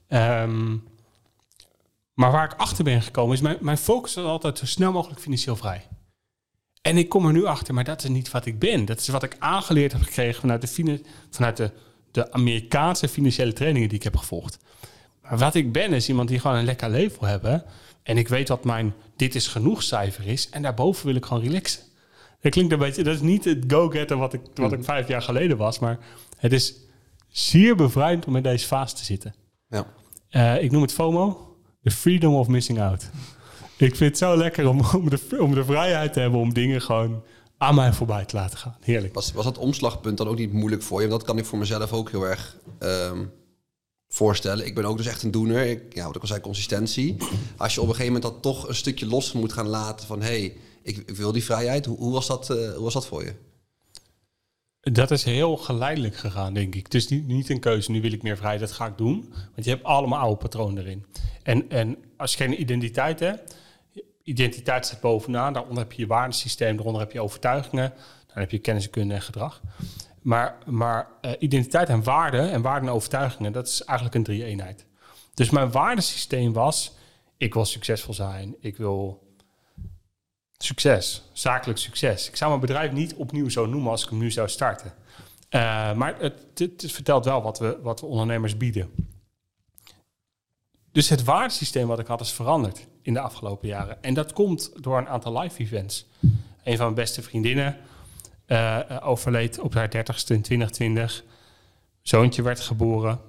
[0.08, 0.84] Um,
[2.14, 5.20] maar waar ik achter ben gekomen is, mijn, mijn focus was altijd zo snel mogelijk
[5.20, 5.88] financieel vrij.
[6.82, 8.86] En ik kom er nu achter, maar dat is niet wat ik ben.
[8.86, 11.72] Dat is wat ik aangeleerd heb gekregen vanuit de, vanuit de,
[12.12, 14.58] de Amerikaanse financiële trainingen die ik heb gevolgd.
[15.30, 17.64] Maar wat ik ben is iemand die gewoon een lekker leven wil hebben.
[18.04, 20.50] En ik weet wat mijn dit is genoeg cijfer is.
[20.50, 21.82] En daarboven wil ik gewoon relaxen.
[22.42, 25.22] Dat klinkt een beetje, dat is niet het go-getter wat ik, wat ik vijf jaar
[25.22, 25.80] geleden was.
[25.80, 25.98] Maar
[26.38, 26.74] het is
[27.28, 29.36] zeer bevrijdend om in deze fase te zitten.
[29.70, 29.86] Ja.
[30.32, 31.56] Uh, ik noem het FOMO.
[31.84, 33.10] The freedom of missing out.
[33.78, 36.82] Ik vind het zo lekker om, om, de, om de vrijheid te hebben om dingen
[36.82, 37.24] gewoon
[37.58, 38.78] aan mij voorbij te laten gaan.
[38.82, 39.14] Heerlijk.
[39.14, 41.08] Was, was dat omslagpunt dan ook niet moeilijk voor je?
[41.08, 43.32] Want dat kan ik voor mezelf ook heel erg um,
[44.10, 44.66] voorstellen.
[44.66, 45.66] Ik ben ook dus echt een doener.
[45.66, 47.18] Ik, ja, wat ik al zei, consistentie.
[47.58, 50.22] Als je op een gegeven moment dat toch een stukje los moet gaan laten van...
[50.22, 51.86] hé, hey, ik, ik, wil die vrijheid.
[51.86, 53.34] Hoe, hoe, was dat, uh, hoe was dat voor je?
[54.82, 56.92] Dat is heel geleidelijk gegaan, denk ik.
[56.92, 59.34] Dus niet, niet een keuze, nu wil ik meer vrijheid, dat ga ik doen.
[59.54, 61.06] Want je hebt allemaal oude patronen erin.
[61.44, 63.56] En, en als je geen identiteit hebt,
[64.24, 67.94] identiteit staat bovenaan, daaronder heb je je waardesysteem, daaronder heb je overtuigingen,
[68.28, 69.62] dan heb je kenniskunde en gedrag.
[70.22, 74.86] Maar, maar uh, identiteit en waarde, en waarde en overtuigingen, dat is eigenlijk een drie-eenheid.
[75.34, 76.96] Dus mijn waardesysteem was,
[77.38, 79.28] ik wil succesvol zijn, ik wil
[80.58, 82.28] succes, zakelijk succes.
[82.28, 84.94] Ik zou mijn bedrijf niet opnieuw zo noemen als ik hem nu zou starten.
[85.50, 88.92] Eh, maar het vertelt wel wat we, wat we ondernemers bieden.
[90.92, 94.04] Dus het waardesysteem wat ik had is veranderd in de afgelopen jaren.
[94.04, 96.06] En dat komt door een aantal live events.
[96.64, 97.78] Een van mijn beste vriendinnen
[98.50, 101.24] eh, overleed op haar dertigste in 2020.
[102.02, 103.20] Zoontje werd geboren.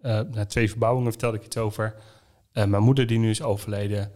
[0.00, 1.94] Eh, na twee verbouwingen vertelde ik iets over.
[2.52, 4.12] Mijn moeder die nu is overleden.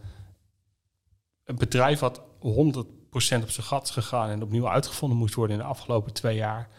[1.43, 5.67] Een bedrijf wat 100% op zijn gat gegaan en opnieuw uitgevonden moest worden in de
[5.67, 6.69] afgelopen twee jaar.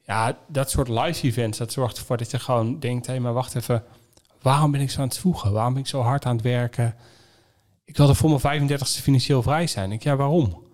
[0.00, 3.54] Ja, dat soort live events, dat zorgt ervoor dat je gewoon denkt, hé, maar wacht
[3.54, 3.84] even,
[4.42, 5.52] waarom ben ik zo aan het voegen?
[5.52, 6.94] Waarom ben ik zo hard aan het werken?
[7.84, 9.92] Ik wilde voor mijn 35ste financieel vrij zijn.
[9.92, 10.70] Ik, ja, waarom?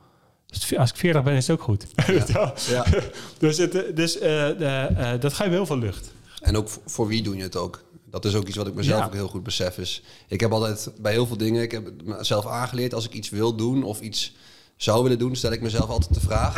[0.76, 1.86] Als ik 40 ben, is het ook goed.
[2.26, 2.54] Ja.
[2.68, 2.84] Ja.
[3.38, 6.12] dus het, dus eh, eh, dat geeft heel veel lucht.
[6.40, 7.82] En ook voor, voor wie doe je het ook?
[8.10, 9.06] Dat is ook iets wat ik mezelf Ja.
[9.06, 9.78] ook heel goed besef.
[9.78, 13.28] Is, ik heb altijd bij heel veel dingen, ik heb mezelf aangeleerd, als ik iets
[13.30, 14.34] wil doen of iets
[14.76, 16.56] zou willen doen, stel ik mezelf altijd de vraag.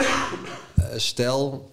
[0.76, 1.70] eh, stel,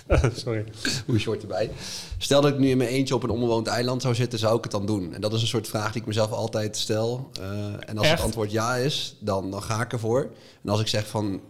[0.34, 0.64] Sorry.
[1.06, 1.70] hoe short erbij.
[2.18, 4.62] Stel dat ik nu in mijn eentje op een onbewoond eiland zou zitten, zou ik
[4.62, 5.14] het dan doen?
[5.14, 7.30] En dat is een soort vraag die ik mezelf altijd stel.
[7.40, 8.16] Eh, en als Echt?
[8.16, 10.30] het antwoord ja is, dan, dan ga ik ervoor.
[10.62, 11.40] En als ik zeg van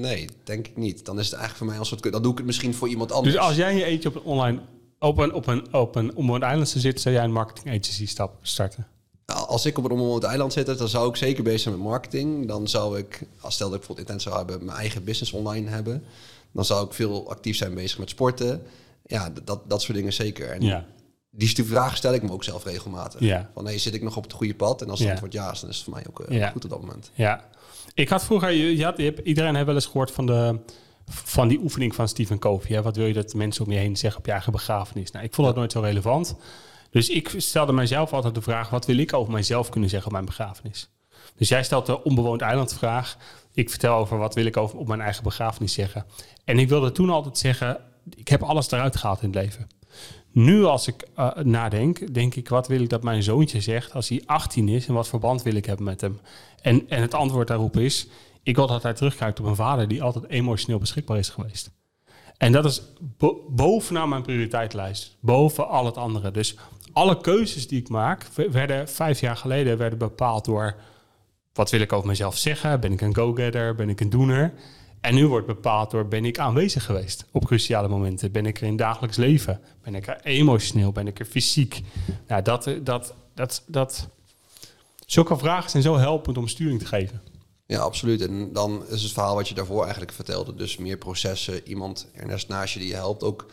[0.00, 2.12] nee, denk ik niet, dan is het eigenlijk voor mij als soort.
[2.12, 3.34] Dan doe ik het misschien voor iemand anders.
[3.34, 4.60] Dus als jij in je eentje op een online,
[4.98, 8.06] op een, op een, op een onbewoond eiland zou zitten, zou jij een marketing agency
[8.06, 8.86] stap starten?
[9.26, 11.84] Nou, Als ik op een onbewoond eiland zit, dan zou ik zeker bezig zijn met
[11.84, 12.46] marketing.
[12.46, 15.68] Dan zou ik, als stel dat ik bijvoorbeeld intent zou hebben, mijn eigen business online
[15.68, 16.04] hebben.
[16.52, 18.62] Dan zou ik veel actief zijn bezig met sporten.
[19.04, 20.50] Ja, dat, dat soort dingen zeker.
[20.50, 20.84] En Ja.
[21.30, 23.20] die vraag stel ik me ook zelf regelmatig.
[23.20, 23.50] Ja.
[23.54, 24.82] Van, hey, zit ik nog op het goede pad?
[24.82, 26.50] En als het antwoord ja is, dan is het voor mij ook eh, Ja.
[26.50, 27.10] goed op dat moment.
[27.14, 27.44] Ja.
[27.94, 30.58] Ik had vroeger, je, je had, je hebt, iedereen heeft wel eens gehoord van, de,
[31.10, 32.76] van die oefening van Stephen Covey.
[32.76, 32.82] Hè?
[32.82, 35.10] Wat wil je dat mensen om je heen zeggen op je eigen begrafenis?
[35.10, 36.36] Nou, ik vond dat nooit zo relevant.
[36.90, 40.12] Dus ik stelde mijzelf altijd de vraag, wat wil ik over mijzelf kunnen zeggen op
[40.14, 40.88] mijn begrafenis?
[41.36, 43.16] Dus jij stelt de onbewoond eiland vraag.
[43.58, 46.04] Ik vertel over wat wil ik over, op mijn eigen begrafenis zeggen.
[46.44, 47.80] En ik wilde toen altijd zeggen,
[48.16, 49.68] ik heb alles eruit gehaald in het leven.
[50.32, 54.08] Nu als ik eh, nadenk, denk ik, wat wil ik dat mijn zoontje zegt als
[54.08, 56.20] hij 18 is en wat verband wil ik hebben met hem?
[56.62, 58.08] En, en het antwoord daarop is,
[58.42, 61.70] ik wil dat hij terugkijkt op een vader die altijd emotioneel beschikbaar is geweest.
[62.36, 66.30] En dat is bo- bovenaan mijn prioriteitenlijst, boven al het andere.
[66.30, 66.56] Dus
[66.92, 70.76] alle keuzes die ik maak, werden vijf jaar geleden werden bepaald door
[71.58, 72.80] wat wil ik over mezelf zeggen?
[72.80, 73.74] Ben ik een go-getter?
[73.74, 74.52] Ben ik een doener?
[75.00, 78.32] En nu wordt bepaald door ben ik aanwezig geweest op cruciale momenten?
[78.32, 79.60] Ben ik er in dagelijks leven?
[79.82, 80.92] Ben ik er emotioneel?
[80.92, 81.82] Ben ik er fysiek?
[82.26, 84.08] Nou, dat, eh, dat, dat, dat,
[85.06, 87.22] zulke vragen zijn zo helpend om sturing te geven.
[87.66, 88.20] Ja, absoluut.
[88.20, 90.54] En dan is het verhaal wat je daarvoor eigenlijk vertelde.
[90.54, 93.22] Dus meer processen, iemand ernaast naast je die je helpt.
[93.22, 93.46] Ook,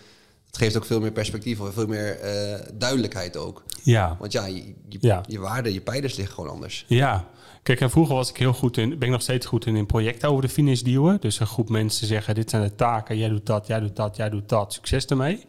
[0.46, 3.64] het geeft ook veel meer perspectief of veel meer eh, duidelijkheid ook.
[3.84, 5.24] Ja, Want ja, je, je, Ja.
[5.28, 6.86] je waarden, je pijlers liggen gewoon anders.
[6.88, 7.28] Ja,
[7.74, 10.30] kijk, vroeger was ik heel goed in, ben ik nog steeds goed in, in projecten
[10.30, 11.18] over de finish duwen.
[11.22, 14.16] Dus een groep mensen zeggen, dit zijn de taken, jij doet dat, jij doet dat,
[14.16, 15.46] jij doet dat, succes ermee.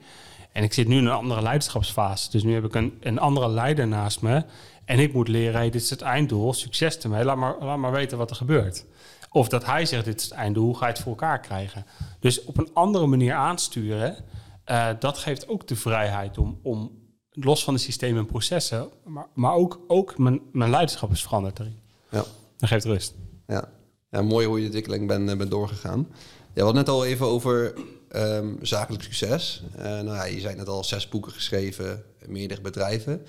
[0.52, 2.30] En ik zit nu in een andere leiderschapsfase.
[2.30, 4.44] Dus nu heb ik een, een andere leider naast me.
[4.84, 7.24] En ik moet leren, dit is het einddoel, succes ermee.
[7.24, 8.84] Laat maar, laat maar weten wat er gebeurt.
[9.30, 11.86] Of dat hij zegt, dit is het einddoel, hoe ga je het voor elkaar krijgen?
[12.20, 14.16] Dus op een andere manier aansturen,
[14.64, 16.90] eh, dat geeft ook de vrijheid om, om
[17.30, 21.58] los van de systemen en processen, maar, maar ook, ook mijn, mijn leiderschap is veranderd
[21.58, 21.84] erin.
[22.10, 22.24] Ja.
[22.56, 23.14] Dat geeft rust.
[23.46, 23.68] Ja.
[24.10, 26.06] ja, mooi hoe je de ontwikkeling bent ben doorgegaan.
[26.08, 26.14] Ja,
[26.54, 27.74] we hadden net al even over
[28.08, 29.62] ehm, zakelijk succes.
[29.76, 33.26] Eh, nou ja, je zei net al zes boeken geschreven, meerdere bedrijven.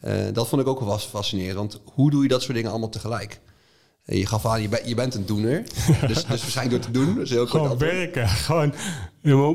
[0.00, 1.56] Eh, dat vond ik ook wel fascinerend.
[1.56, 3.40] Want hoe doe je dat soort dingen allemaal tegelijk?
[4.04, 5.62] Eh, Je gaf aan, je, bent je bent een doener.
[6.06, 7.14] dus, dus waarschijnlijk door te doen.
[7.14, 8.28] Dat is heel Gewoon werken.
[8.48, 8.72] Gewoon,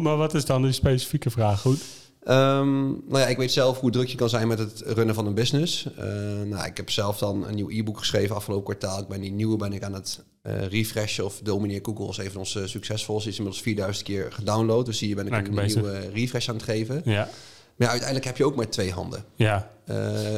[0.01, 1.61] maar wat is dan de specifieke vraag?
[1.61, 1.81] Goed.
[2.23, 5.25] Ehm, nou ja, ik weet zelf hoe druk je kan zijn met het runnen van
[5.25, 5.85] een business.
[5.97, 6.05] Eh,
[6.45, 9.01] nou, ik heb zelf dan een nieuw e-book geschreven afgelopen kwartaal.
[9.01, 12.31] Ik ben die nieuwe ben ik aan het eh, refreshen of domineer Google is een
[12.31, 13.29] van onze succesvolste.
[13.29, 14.85] Is inmiddels 4000 keer gedownload.
[14.85, 15.81] Dus hier ben ik Lekker een bezig.
[15.81, 17.01] nieuwe refresh aan het geven.
[17.05, 17.29] Ja,
[17.75, 19.23] Maar ja, uiteindelijk heb je ook maar twee handen.
[19.35, 19.95] ja, Eh,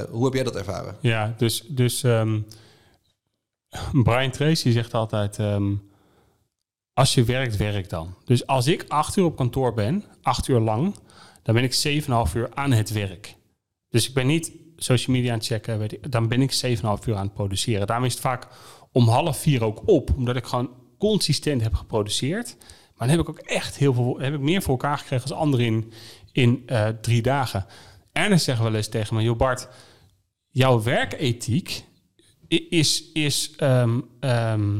[0.09, 0.95] hoe heb jij dat ervaren?
[1.01, 1.33] ja.
[1.37, 2.39] Dus, dus ehm,
[4.03, 5.73] Brian Tracy zegt altijd, ehm,
[6.93, 8.13] als je werkt, werk dan.
[8.25, 10.95] Dus als ik acht uur op kantoor ben, acht uur lang,
[11.43, 13.35] dan ben ik 7,5 uur aan het werk.
[13.89, 17.15] Dus ik ben niet social media aan het checken, weet dan ben ik 7,5 uur
[17.15, 17.87] aan het produceren.
[17.87, 18.47] Daarom is het vaak
[18.91, 22.55] om half vier ook op, omdat ik gewoon consistent heb geproduceerd.
[22.59, 25.39] Maar dan heb ik ook echt heel veel, heb ik meer voor elkaar gekregen als
[25.39, 25.93] anderen in,
[26.31, 27.65] in eh, drie dagen.
[28.11, 29.69] Ernest zegt wel eens tegen me, joh Bart,
[30.49, 31.83] jouw werkethiek
[32.69, 34.79] is, is ehm, ehm,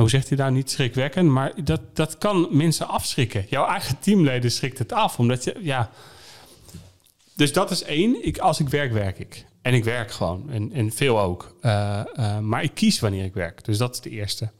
[0.00, 3.46] hoe zegt hij daar, niet schrikwekkend, maar dat, dat kan mensen afschrikken.
[3.48, 5.90] Jouw eigen teamleden schrikt het af, omdat je, ja...
[7.36, 8.26] Dus dat is één.
[8.26, 9.44] Ik, als ik werk, werk ik.
[9.62, 10.50] En ik werk gewoon.
[10.50, 11.56] En, en veel ook.
[11.60, 13.64] Eh, eh, maar ik kies wanneer ik werk.
[13.64, 14.50] Dus dat is de eerste.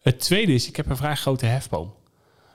[0.00, 1.94] Het tweede is, ik heb een vrij grote hefboom.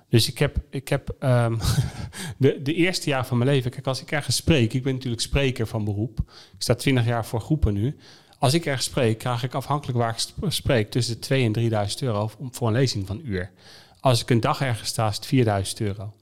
[0.09, 1.57] Dus ik heb, ik heb ehm,
[2.37, 5.21] de, de eerste jaar van mijn leven, kijk, als ik ergens spreek, ik ben natuurlijk
[5.21, 6.19] spreker van beroep.
[6.53, 7.97] Ik sta 20 jaar voor groepen nu.
[8.39, 12.01] Als ik ergens spreek, krijg ik afhankelijk waar ik spreek tussen de 2.000 en 3000
[12.01, 13.51] euro voor een lezing van een uur.
[13.99, 16.13] Als ik een dag ergens sta, is het 4000 euro.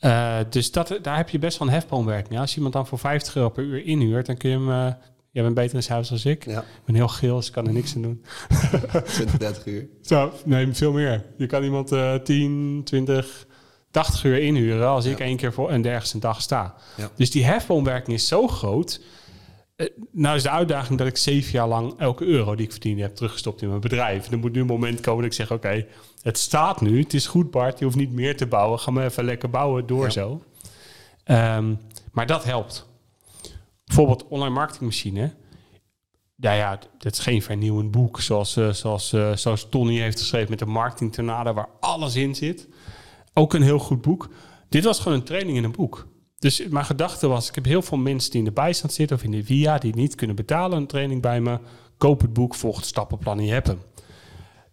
[0.00, 2.40] Uh, dus dat, daar heb je best wel een hefboomwerking.
[2.40, 4.68] Als iemand dan voor 50 euro per uur inhuurt, dan kun je hem...
[4.68, 4.92] Uh,
[5.30, 6.44] jij bent beter in het huis dan ik.
[6.44, 6.60] Ja.
[6.60, 8.24] Ik ben heel geel, dus ik kan er niks aan doen.
[9.04, 9.88] 20, 30 uur.
[10.02, 11.24] Zo, nee, veel meer.
[11.36, 13.46] Je kan iemand uh, 10, 20,
[13.90, 16.74] 80 uur inhuren als ik één keer voor een ergens een dag sta.
[17.16, 19.04] Dus die hefboomwerking is zo groot eh,
[20.12, 23.14] nou is de uitdaging dat ik zeven jaar lang elke euro die ik verdiende heb
[23.14, 24.26] teruggestopt in mijn bedrijf.
[24.26, 25.86] En er moet nu een moment komen dat ik zeg, oké,
[26.22, 29.04] het staat nu, het is goed Bart, je hoeft niet meer te bouwen, ga maar
[29.04, 30.42] even lekker bouwen door zo.
[31.24, 31.78] Um,
[32.12, 32.86] maar dat helpt.
[33.84, 35.34] Bijvoorbeeld online marketingmachine.
[36.36, 40.50] Ja, ja, dat is geen vernieuwend boek zoals, uh, zoals, uh, zoals Tony heeft geschreven
[40.50, 42.68] met de marketing tornado waar alles in zit.
[43.34, 44.28] Ook een heel goed boek.
[44.68, 46.06] Dit was gewoon een training in een boek.
[46.38, 49.22] Dus mijn gedachte was, ik heb heel veel mensen die in de bijstand zitten of
[49.22, 51.58] in de VIA die niet kunnen betalen een training bij me.
[51.96, 53.80] Koop het boek, volg het stappenplan en je hebt hem.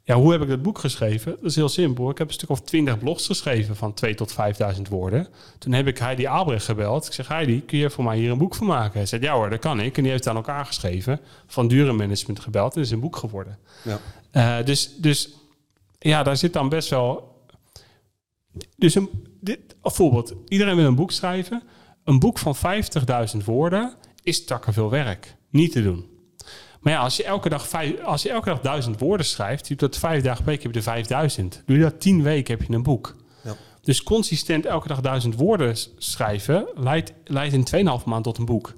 [0.04, 1.32] Ja, hoe heb ik dat boek geschreven?
[1.32, 2.10] Dat is heel simpel.
[2.10, 5.28] Ik heb een stuk of twintig blogs geschreven van 2 tot 5000 woorden.
[5.58, 7.06] Toen heb ik Heidi Albrecht gebeld.
[7.06, 8.94] Ik zeg, Heidi, kun je voor mij hier een boek van maken?
[8.94, 9.98] Hij zei, ja hoor, dat kan ik.
[9.98, 11.20] En die heeft aan elkaar geschreven.
[11.48, 12.76] Van Durenmanagement gebeld.
[12.76, 13.58] En is een boek geworden.
[13.84, 14.00] Ja.
[14.60, 15.30] Uh, dus, dus
[16.00, 17.34] ja, daar zit dan best wel...
[18.78, 19.10] Dus een,
[19.86, 21.64] bijvoorbeeld, iedereen wil een boek schrijven.
[22.04, 22.56] Een boek van
[23.38, 23.94] 50.000 woorden
[24.24, 25.36] is takken veel werk.
[25.50, 26.06] Niet te doen.
[26.80, 29.76] Maar ja, als je elke dag, vijf, als je elke dag duizend woorden schrijft, je
[29.76, 31.64] dat vijf dagen per week heb je er 5000.
[31.66, 33.16] Doe je dat tien weken, heb je een boek.
[33.44, 33.56] Ja.
[33.82, 38.76] Dus consistent elke dag duizend woorden schrijven leidt, leidt in 2,5 maand tot een boek.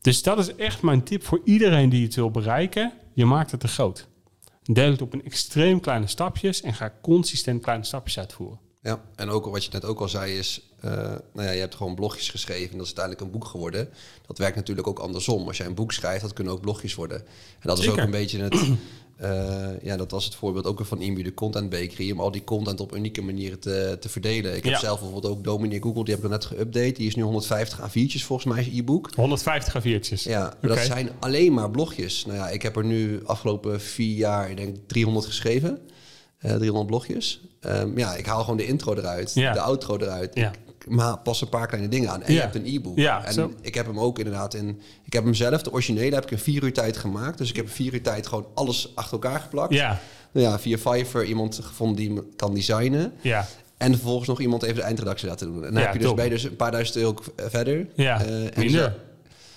[0.00, 2.92] Dus dat is echt mijn tip voor iedereen die het wil bereiken.
[3.12, 4.08] Je maakt het te groot.
[4.62, 8.58] Deel het op in extreem kleine stapjes en ga consistent kleine stapjes uitvoeren.
[8.84, 10.90] Ja, en ook wat je net ook al zei is, uh,
[11.32, 13.88] nou ja, je hebt gewoon blogjes geschreven en dat is uiteindelijk een boek geworden.
[14.26, 15.46] Dat werkt natuurlijk ook andersom.
[15.46, 17.18] Als jij een boek schrijft, dat kunnen ook blogjes worden.
[17.18, 18.54] En dat is ook een beetje het,
[19.22, 22.30] uh, ja, dat was het voorbeeld ook weer van IMU, de Content Bakery, om al
[22.30, 24.56] die content op unieke manieren te, te verdelen.
[24.56, 26.96] Ik heb zelf bijvoorbeeld ook Dominic Google, die heb ik net geüpdate.
[26.96, 29.10] Die is nu 150 A4'tjes volgens mij, e-book.
[29.14, 30.22] 150 A4'tjes?
[30.22, 32.24] Ja, dat zijn alleen maar blogjes.
[32.26, 35.78] Nou ja, ik heb er nu afgelopen vier jaar, ik denk 300 geschreven.
[36.44, 37.40] 300 eh, blogjes.
[37.60, 40.34] Um, ja, ik haal gewoon de intro eruit, de outro eruit.
[40.34, 40.50] Ja.
[40.50, 42.22] Ik maar pas een paar kleine dingen aan.
[42.22, 42.98] En je hebt een e-book.
[42.98, 44.80] Ja, en ik heb hem ook inderdaad in...
[45.04, 47.38] Ik heb hem zelf, de originele, heb ik in vier uur tijd gemaakt.
[47.38, 49.72] Dus ik heb in vier uur tijd gewoon alles achter elkaar geplakt.
[49.72, 50.00] Ja.
[50.32, 53.12] Nou ja, via Fiverr iemand gevonden die me kan designen.
[53.20, 53.46] Ja.
[53.76, 55.64] En vervolgens nog iemand even de eindredactie laten doen.
[55.64, 57.86] En dan heb je dus bij dus een paar duizend euro verder.
[57.94, 58.94] Ja, uh, en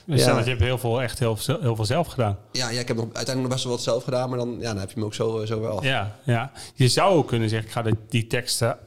[0.07, 0.39] dus ja.
[0.39, 2.37] je hebt heel veel, echt heel, heel veel zelf gedaan.
[2.51, 4.71] Ja, ja, ik heb nog, uiteindelijk nog best wel wat zelf gedaan, maar dan, ja,
[4.71, 5.83] dan heb je me ook zo, zo wel.
[5.83, 8.77] Ja, ja, je zou ook kunnen zeggen, ik ga de, die teksten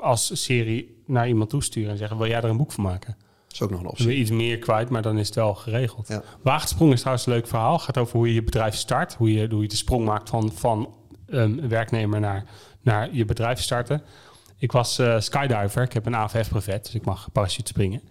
[0.00, 3.16] als serie naar iemand toesturen en zeggen, wil jij er een boek van maken?
[3.44, 4.06] Dat is ook nog een optie.
[4.06, 6.08] Dan iets meer kwijt, maar dan is het wel geregeld.
[6.08, 6.22] Ja.
[6.42, 7.72] Waagdsprong is trouwens een leuk verhaal.
[7.72, 10.28] Het gaat over hoe je je bedrijf start, hoe je, hoe je de sprong maakt
[10.28, 10.94] van, van
[11.26, 12.44] um, een werknemer naar,
[12.80, 14.02] naar je bedrijf starten.
[14.58, 18.02] Ik was uh, skydiver, ik heb een AVF-brevet, dus ik mag parachute springen.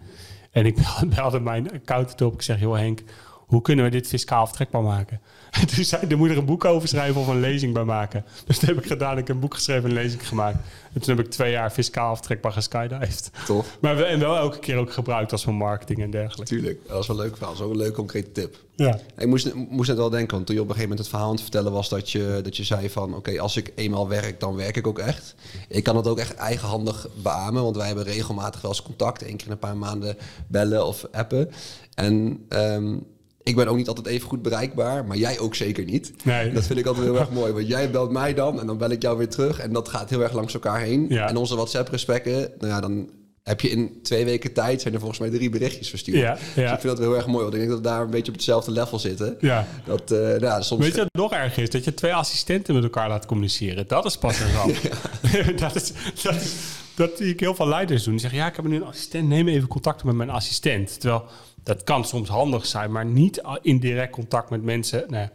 [0.50, 2.34] En ik belde mijn accountant op.
[2.34, 3.02] Ik zeg, joh Henk,
[3.48, 5.20] hoe kunnen we dit fiscaal vertrekbaar maken?
[5.50, 8.24] En toen zei er moet er een boek over schrijven of een lezing bij maken.
[8.46, 9.18] Dus dat heb ik gedaan.
[9.18, 10.56] Ik heb een boek geschreven en een lezing gemaakt.
[10.92, 13.30] En toen heb ik twee jaar fiscaal vertrekbaar geskydived.
[13.46, 13.78] Tof.
[13.80, 16.54] Maar we, en wel elke keer ook gebruikt als voor marketing en dergelijke.
[16.54, 17.56] Tuurlijk, dat was wel leuk verhaal.
[17.56, 18.56] Zo een leuk concrete tip.
[18.74, 18.98] Ja.
[19.16, 21.26] Ik moest, moest net wel denken, want toen je op een gegeven moment het verhaal
[21.26, 21.88] aan het vertellen was...
[21.88, 24.98] dat je, dat je zei van, oké, als ik eenmaal werk, dan werk ik ook
[24.98, 25.34] echt.
[25.68, 29.22] Ik kan het ook echt eigenhandig beamen, want wij hebben regelmatig wel eens contact.
[29.22, 31.50] één keer in een paar maanden bellen of appen.
[31.94, 32.46] En...
[32.48, 33.06] Um,
[33.48, 36.12] ik ben ook niet altijd even goed bereikbaar, maar jij ook zeker niet.
[36.24, 36.52] Nee.
[36.52, 37.52] Dat vind ik altijd heel erg mooi.
[37.52, 39.58] Want jij belt mij dan en dan bel ik jou weer terug.
[39.58, 41.06] En dat gaat heel erg langs elkaar heen.
[41.08, 41.28] Ja.
[41.28, 43.10] En onze WhatsApp-gesprekken, nou ja, dan
[43.42, 46.18] heb je in twee weken tijd zijn er volgens mij drie berichtjes verstuurd.
[46.18, 46.62] Ja, ja.
[46.62, 48.28] Dus ik vind dat heel erg mooi, want ik denk dat we daar een beetje
[48.28, 49.36] op hetzelfde level zitten.
[49.40, 49.66] Ja.
[49.84, 50.84] Dat, uh, nou, soms...
[50.84, 51.70] Weet je wat nog erg is?
[51.70, 53.88] Dat je twee assistenten met elkaar laat communiceren.
[53.88, 54.76] Dat is pas een ramp.
[55.60, 56.54] dat, is, dat, is,
[56.94, 58.12] dat zie ik heel veel leiders doen.
[58.12, 61.00] Die zeggen, ja, ik heb nu een assistent, neem even contact met mijn assistent.
[61.00, 61.24] Terwijl
[61.68, 65.04] dat kan soms handig zijn, maar niet in direct contact met mensen.
[65.08, 65.28] Nee.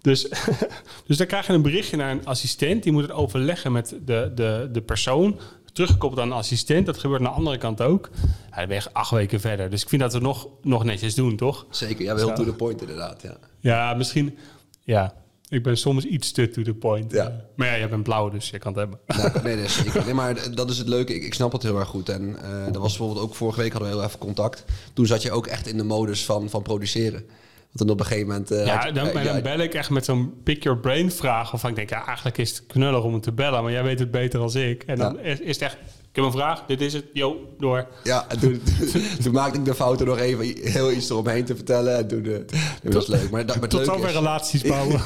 [0.00, 0.28] Dus,
[1.06, 2.82] dus dan krijg je een berichtje naar een assistent.
[2.82, 5.38] Die moet het overleggen met de, de, de persoon.
[5.72, 6.86] Teruggekoppeld aan een assistent.
[6.86, 8.10] Dat gebeurt aan de andere kant ook.
[8.50, 9.70] Ja, dan ben je acht weken verder.
[9.70, 11.66] Dus ik vind dat we nog, nog netjes doen, toch?
[11.70, 12.04] Zeker.
[12.04, 13.22] Ja, wel to the point inderdaad.
[13.22, 14.38] Ja, ja misschien...
[14.84, 15.14] Ja,
[15.50, 17.12] ik ben soms iets te to the point.
[17.12, 17.44] Ja.
[17.56, 18.98] Maar ja, je bent blauw, dus je kan het hebben.
[19.44, 20.04] Nee, nee, zeker.
[20.04, 21.14] nee, maar dat is het leuke.
[21.14, 22.08] Ik, ik snap het heel erg goed.
[22.08, 24.64] En uh, dat was bijvoorbeeld ook vorige week hadden we heel even contact.
[24.94, 27.24] Toen zat je ook echt in de modus van, van produceren.
[27.72, 28.50] Want dan op een gegeven moment...
[28.50, 31.52] eh, Ja, dan, eh, dan bel ik echt met zo'n pick your brain vraag.
[31.52, 33.62] Of ik denk, ja, eigenlijk is het knullig om hem te bellen.
[33.62, 34.82] Maar jij weet het beter dan ik.
[34.82, 35.20] En dan Ja.
[35.20, 35.76] is, is het echt,
[36.10, 37.86] ik heb een vraag, dit is het, yo, door.
[38.02, 38.62] Ja, en toen,
[39.22, 41.96] toen maakte ik de fout er nog even heel iets eromheen te vertellen.
[41.96, 42.34] En toen, eh,
[42.82, 43.30] toen was leuk.
[43.30, 45.00] Maar, dat, maar Tot zover relaties bouwen.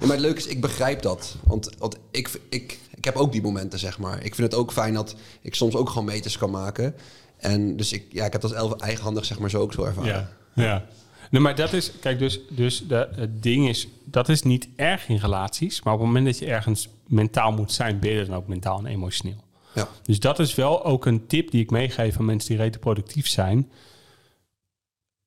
[0.00, 1.36] Maar het leuke is, ik begrijp dat.
[1.44, 4.24] Want, want ik, ik, ik heb ook die momenten, zeg maar.
[4.24, 6.94] Ik vind het ook fijn dat ik soms ook gewoon meters kan maken.
[7.36, 10.28] En dus ik, ja, ik heb dat zelf eigenhandig, zeg maar, zo ook zo ervaren.
[10.54, 10.84] Ja, ja.
[11.30, 15.08] Nee, maar dat is, kijk, dus, dus de, het ding is, dat is niet erg
[15.08, 15.82] in relaties.
[15.82, 18.78] Maar op het moment dat je ergens mentaal moet zijn, ben je dan ook mentaal
[18.78, 19.43] en emotioneel.
[19.74, 19.88] Ja.
[20.02, 23.28] Dus dat is wel ook een tip die ik meegeef aan mensen die rete productief
[23.28, 23.70] zijn.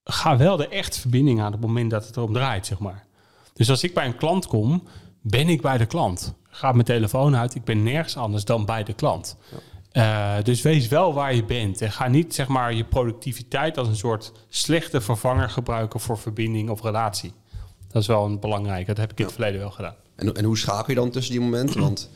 [0.03, 3.05] Ga wel de echte verbinding aan op het moment dat het erom draait, zeg maar.
[3.53, 4.83] Dus als ik bij een klant kom,
[5.21, 6.33] ben ik bij de klant.
[6.49, 9.37] Gaat mijn telefoon uit, ik ben nergens anders dan bij de klant.
[9.91, 11.81] Eh, dus wees wel waar je bent.
[11.81, 16.69] En ga niet zeg maar, je productiviteit als een soort slechte vervanger gebruiken voor verbinding
[16.69, 17.33] of relatie.
[17.87, 18.87] Dat is wel een belangrijk.
[18.87, 19.95] Dat heb ik in het verleden wel gedaan.
[20.15, 21.81] En, en hoe schakel je dan tussen die momenten?
[21.81, 22.09] Want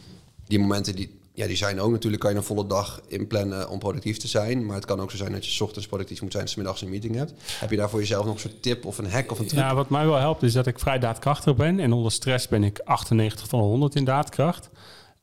[0.47, 3.79] die momenten die, ja, die zijn ook natuurlijk, kan je een volle dag inplannen om
[3.79, 4.65] productief te zijn.
[4.65, 6.55] Maar het kan ook zo zijn dat je 's ochtends productief moet zijn en 's
[6.55, 7.33] middags een meeting hebt.
[7.59, 9.59] Heb je daar voor jezelf nog een soort tip of een hack of een truc?
[9.59, 11.79] Ja, wat mij wel helpt is dat ik vrij daadkrachtig ben.
[11.79, 14.69] En onder stress ben ik 98 van de 100 in daadkracht.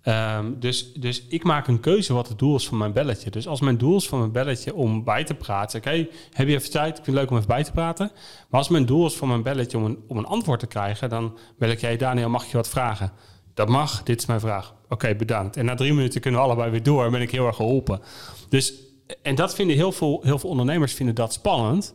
[0.03, 3.31] Ehm, dus, dus ik maak een keuze wat het doel is van mijn belletje.
[3.31, 5.79] Dus als mijn doel is van mijn belletje om bij te praten...
[5.79, 6.99] Oké, heb je even tijd?
[6.99, 8.11] Ik vind het leuk om even bij te praten.
[8.49, 11.09] Maar als mijn doel is van mijn belletje om een, om een antwoord te krijgen...
[11.09, 13.13] dan bel ik jij, Daniel, mag je wat vragen?
[13.59, 14.75] Dat mag, dit is mijn vraag.
[14.89, 15.57] Oké, bedankt.
[15.57, 18.01] En na drie minuten kunnen we allebei weer door en ben ik heel erg geholpen.
[18.49, 18.73] Dus,
[19.23, 21.95] en dat vinden heel veel, heel veel ondernemers vinden dat spannend.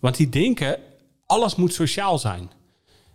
[0.00, 0.78] Want die denken,
[1.26, 2.50] alles moet sociaal zijn.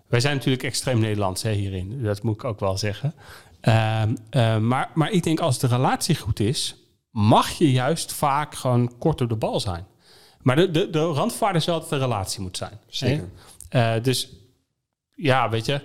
[0.08, 2.04] Wij zijn natuurlijk extreem Nederlands hè, hierin.
[2.04, 3.14] Dat moet ik ook wel zeggen.
[3.62, 6.76] Ehm, eh, maar, maar ik denk als de relatie goed is,
[7.10, 9.86] mag je juist vaak gewoon kort op de bal zijn.
[10.42, 12.80] Maar de, de, de randvaarde is wel dat de relatie moet zijn.
[12.88, 13.30] Zeker.
[13.70, 14.30] Eh, dus
[15.16, 15.82] ja, weet je,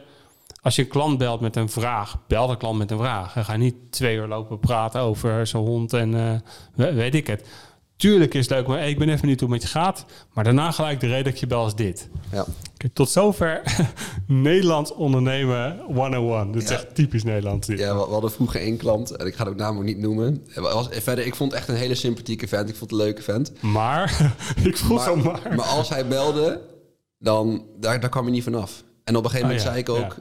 [0.66, 3.37] als je een klant belt met een vraag, bel de klant met een vraag.
[3.37, 6.33] En ga niet twee uur lopen praten over zijn hond en eh,
[6.74, 7.46] we- weet ik het.
[7.96, 10.05] Tuurlijk is het leuk, maar hey, ik ben even niet hoe het met je gaat.
[10.33, 12.09] Maar daarna gelijk de reden dat je bel is dit.
[12.33, 12.44] Ja.
[12.76, 13.62] Kijk, tot zover
[14.26, 16.52] Nederlands ondernemen 101.
[16.52, 16.74] Dit is Ja.
[16.74, 17.66] echt typisch Nederlands.
[17.66, 17.79] dit.
[17.79, 20.46] Ja, we, we hadden vroeger één klant, en ik ga het ook ook niet noemen.
[20.55, 22.68] Was, verder, ik vond het echt een hele sympathieke vent.
[22.68, 23.52] Ik vond het een leuke vent.
[23.62, 25.40] Maar, ik voel zo maar.
[25.57, 26.61] maar als hij belde,
[27.18, 28.85] dan daar, daar kwam hij niet vanaf.
[29.05, 30.16] En op een gegeven Oh moment ja, zei ik ook.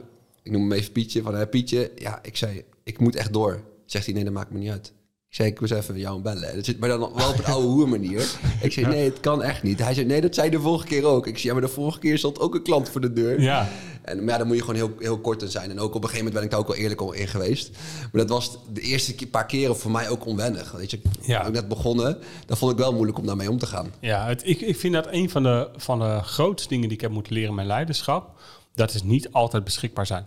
[0.46, 3.60] Ik noem hem even Pietje, van hey, Pietje, ja, ik zei, ik moet echt door.
[3.86, 4.92] Zegt hij, nee, dat maakt me niet uit.
[5.28, 6.54] Ik zei, ik moest even jou bellen.
[6.54, 8.30] Dat zit, maar dan wel op een oude hoer manier.
[8.62, 9.78] Ik zei, nee, het kan echt niet.
[9.78, 11.26] Hij zei, nee, dat zei de vorige keer ook.
[11.26, 13.40] Ik zei, ja, maar de vorige keer stond ook een klant voor de deur.
[13.40, 13.68] Ja,
[14.02, 15.70] En, maar ja, dan moet je gewoon heel, heel kort in zijn.
[15.70, 17.70] En ook op een gegeven moment ben ik daar ook wel eerlijk al in geweest.
[18.00, 20.72] Maar dat was de eerste paar keren voor mij ook onwennig.
[20.72, 21.46] Weet je, Ja.
[21.46, 23.90] ik net begonnen, dan vond ik wel moeilijk om daarmee om te gaan.
[24.00, 27.02] ja het, ik, ik vind dat een van de, van de grootste dingen die ik
[27.02, 28.38] heb moeten leren in mijn leiderschap.
[28.74, 30.26] Dat is niet altijd beschikbaar zijn.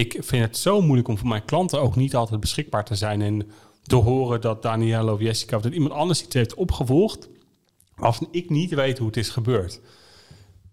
[0.00, 3.22] Ik vind het zo moeilijk om voor mijn klanten ook niet altijd beschikbaar te zijn.
[3.22, 3.50] En
[3.82, 7.28] te horen dat Danielle of Jessica of dat iemand anders iets heeft opgevolgd.
[7.96, 9.80] Als ik niet weet hoe het is gebeurd.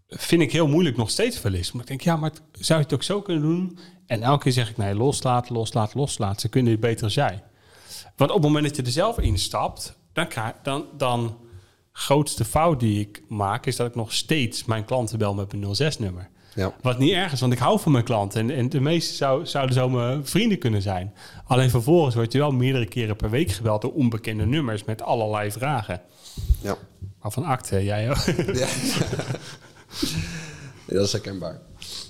[0.07, 1.71] Vind ik heel moeilijk nog steeds wel eens.
[1.71, 3.79] Maar ik denk, ja, maar zou je het ook zo kunnen doen?
[4.05, 6.39] En elke keer zeg ik, nee, loslaten, loslaten, loslaten.
[6.41, 7.43] Ze kunnen het beter als jij.
[8.15, 10.27] Want op het moment dat je er zelf instapt, dan,
[10.63, 11.37] dan, dan
[11.91, 15.93] grootste fout die ik maak, is dat ik nog steeds mijn klanten bel met mijn
[15.93, 16.29] 06-nummer.
[16.57, 16.73] Ja.
[16.81, 18.41] Wat niet erg is, want ik hou van mijn klanten.
[18.41, 21.13] En, en de meeste zou, zouden zo mijn vrienden kunnen zijn.
[21.45, 25.51] Alleen vervolgens word je wel meerdere keren per week gebeld door onbekende nummers met allerlei
[25.51, 26.01] vragen.
[26.61, 26.77] Ja.
[27.21, 28.25] Maar van acte, jij ook.
[28.53, 28.67] Ja.
[30.85, 31.61] Dat is herkenbaar.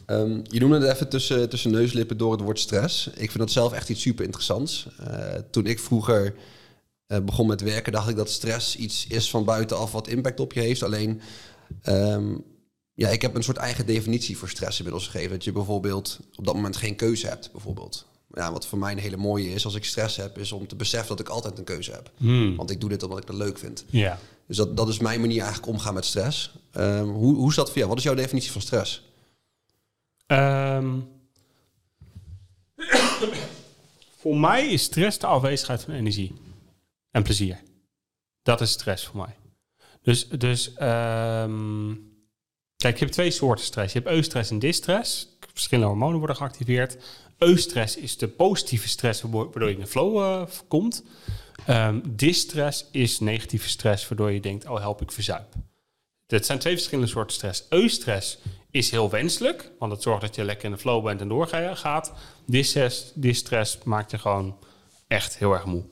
[0.06, 3.08] Ehm, je noemde het even tussen, tussen neuslippen door het woord stress.
[3.08, 4.88] Ik vind dat zelf echt iets super interessants.
[5.00, 6.36] Eh, toen ik vroeger
[7.08, 10.54] eh, begon met werken, dacht ik dat stress iets is van buitenaf wat impact op
[10.54, 10.84] je heeft.
[10.84, 11.22] Alleen,
[11.82, 12.36] ehm,
[12.98, 15.30] ja, ik heb een soort eigen definitie voor stress inmiddels gegeven.
[15.30, 18.06] Dat je bijvoorbeeld op dat moment geen keuze hebt, bijvoorbeeld.
[18.34, 20.76] Ja, wat voor mij een hele mooie is als ik stress heb, is om te
[20.76, 22.12] beseffen dat ik altijd een keuze heb.
[22.56, 23.86] Want ik doe dit omdat ik dat leuk vind.
[23.90, 24.20] ja.
[24.48, 26.52] Dus dat, dat is mijn manier eigenlijk omgaan met stress.
[26.72, 27.90] Ehm, hoe, hoe is dat voor jou?
[27.90, 29.04] Wat is jouw definitie van stress?
[30.26, 31.00] Ehm,
[34.20, 36.34] voor mij is stress de afwezigheid van energie
[37.12, 37.64] en plezier.
[38.42, 39.36] Dat is stress voor mij.
[40.02, 41.94] Dus, dus ehm,
[42.78, 43.94] kijk, je hebt twee soorten stress.
[43.94, 45.28] Je hebt eustress en distress.
[45.54, 46.98] Verschillende hormonen worden geactiveerd.
[47.38, 51.04] Eustress is de positieve stress waardoor je in de flow eh, komt.
[51.66, 55.54] Ehm, distress is negatieve stress waardoor je denkt, oh help, ik verzuip.
[56.28, 57.64] Dat zijn twee verschillende soorten stress.
[57.70, 58.38] Eustress
[58.72, 62.14] is heel wenselijk, want het zorgt dat je lekker in de flow bent en doorgaat.
[62.46, 64.58] Distress, distress maakt je gewoon
[65.08, 65.84] echt heel erg moe.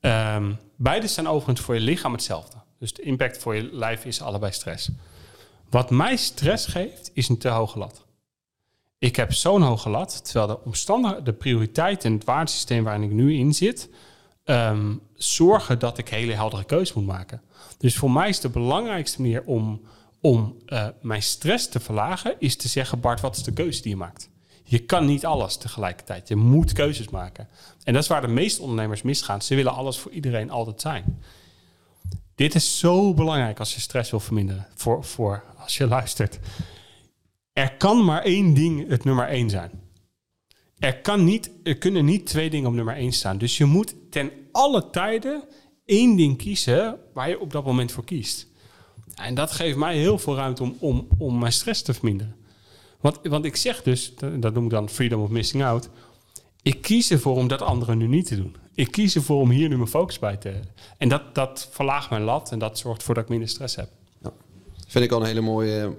[0.00, 2.56] Ehm, beide zijn overigens voor je lichaam hetzelfde.
[2.78, 4.90] Dus de impact voor je lijf is allebei stress.
[5.70, 8.04] Wat mij stress geeft, is een te hoge lat.
[8.98, 13.10] Ik heb zo'n hoge lat, terwijl de omstandigheden, de prioriteit en het waardesysteem waarin ik
[13.10, 13.88] nu in zit,
[14.44, 17.42] ehm, zorgen dat ik hele heldere keuzes moet maken.
[17.78, 19.80] Dus voor mij is de belangrijkste manier om,
[20.20, 23.90] om eh, mijn stress te verlagen, is te zeggen, Bart, wat is de keuze die
[23.90, 24.30] je maakt?
[24.64, 26.28] Je kan niet alles tegelijkertijd.
[26.28, 27.48] Je moet keuzes maken.
[27.84, 29.42] En dat is waar de meeste ondernemers misgaan.
[29.42, 31.22] Ze willen alles voor iedereen altijd zijn.
[32.40, 34.66] Dit is zo belangrijk als je stress wil verminderen.
[34.74, 36.38] Voor, voor als je luistert.
[37.52, 39.70] Er kan maar één ding het nummer één zijn.
[40.78, 43.38] Er, kan niet, er kunnen niet twee dingen op nummer één staan.
[43.38, 45.44] Dus je moet ten alle tijden
[45.84, 48.46] één ding kiezen waar je op dat moment voor kiest.
[49.14, 52.36] En dat geeft mij heel veel ruimte om, om, om mijn stress te verminderen.
[53.00, 55.88] Want, want ik zeg dus, dat noem ik dan freedom of missing out.
[56.62, 58.56] Ik kies ervoor om dat anderen nu niet te doen.
[58.74, 60.54] Ik kies ervoor om hier nu mijn focus bij te...
[60.98, 63.88] En dat, dat verlaagt mijn lat en dat zorgt ervoor dat ik minder stress heb.
[64.22, 64.32] Ja.
[64.88, 65.96] Vind ik al een hele mooie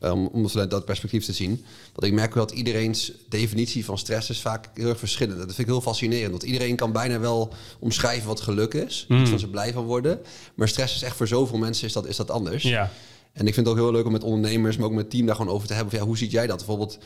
[0.00, 1.64] um, om vanuit dat perspectief te zien.
[1.92, 5.38] Want ik merk wel dat iedereen's definitie van stress is vaak heel erg verschillend.
[5.38, 6.30] Dat vind ik heel fascinerend.
[6.30, 9.04] Want iedereen kan bijna wel omschrijven wat geluk is.
[9.08, 9.20] Mm.
[9.20, 10.20] Iets waar ze blij van worden.
[10.54, 12.62] Maar stress is echt voor zoveel mensen is dat, is dat anders.
[12.62, 12.90] Ja.
[13.32, 15.36] En ik vind het ook heel leuk om met ondernemers, maar ook met team daar
[15.36, 15.90] gewoon over te hebben.
[15.90, 16.56] Van, ja, hoe ziet jij dat?
[16.56, 16.98] Bijvoorbeeld,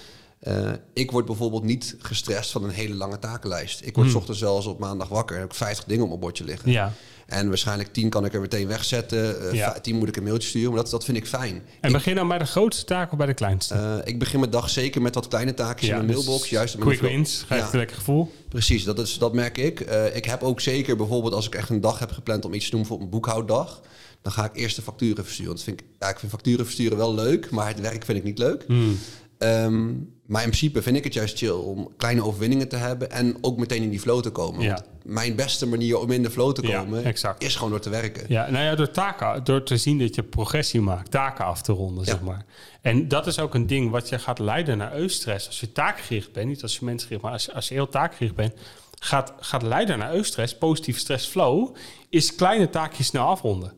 [0.49, 3.81] uh, ik word bijvoorbeeld niet gestrest van een hele lange takenlijst.
[3.85, 4.17] Ik word mm.
[4.17, 5.39] ochtends zelfs op maandag wakker.
[5.39, 6.71] Heb ik 50 dingen op mijn bordje liggen.
[6.71, 6.93] Ja.
[7.27, 9.55] En waarschijnlijk tien kan ik er meteen wegzetten.
[9.55, 10.73] Uh, Tien moet ik een mailtje sturen.
[10.73, 11.63] Maar dat, dat vind ik fijn.
[11.81, 13.75] En begin dan bij de grootste taak of bij de kleinste?
[13.75, 16.51] Uh, ik begin mijn dag zeker met wat kleine taakjes in mijn dus mailbox.
[16.51, 17.73] Juist quick wins, geeft ja.
[17.73, 18.33] een lekker gevoel.
[18.49, 19.81] Precies, dat, is, dat merk ik.
[20.15, 22.77] Ik heb ook zeker bijvoorbeeld als ik echt een dag heb gepland om iets te
[22.77, 23.81] doen voor een boekhouddag.
[24.23, 25.53] Dan ga ik eerst de facturen versturen.
[25.53, 28.25] Want vind ik, ja, ik vind facturen versturen wel leuk, maar het werk vind ik
[28.25, 28.65] niet leuk.
[28.67, 28.99] Hmm.
[29.43, 29.91] Ehm,
[30.33, 33.59] maar in principe vind ik het juist chill om kleine overwinningen te hebben en ook
[33.59, 34.67] meteen in die flow te komen.
[34.67, 38.25] Want mijn beste manier om in de flow te komen is gewoon door te werken.
[38.29, 41.73] Ja, nou ja, door taken, door te zien dat je progressie maakt, taken af te
[41.73, 42.45] ronden, zeg maar.
[42.81, 45.47] En dat is ook een ding wat je gaat leiden naar eustress.
[45.47, 48.55] Als je taakgericht bent, niet als je mensgericht, maar als, als je heel taakgericht bent,
[48.99, 51.77] gaat, gaat leiden naar eustress, positieve stress flow,
[52.09, 53.73] is kleine taakjes snel afronden.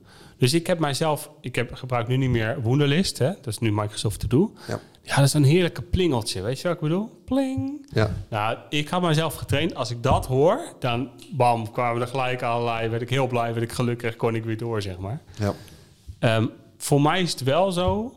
[0.45, 3.29] Dus ik heb mijzelf, ik heb, gebruik nu niet meer Wunderlist, hè?
[3.29, 4.53] dat is nu Microsoft To Do.
[4.69, 4.81] Ja.
[5.03, 7.23] ja, dat is een heerlijke plingeltje, weet je wat ik bedoel?
[7.25, 7.87] Pling.
[7.93, 8.11] Ja.
[8.29, 12.89] Nou, ik had mijzelf getraind, als ik dat hoor, dan bam, kwamen er gelijk allerlei,
[12.89, 15.21] werd ik heel blij, werd ik gelukkig, kon ik weer door, zeg maar.
[15.39, 15.55] Ja.
[16.37, 18.15] Um, voor mij is het wel zo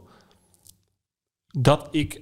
[1.48, 2.22] dat ik,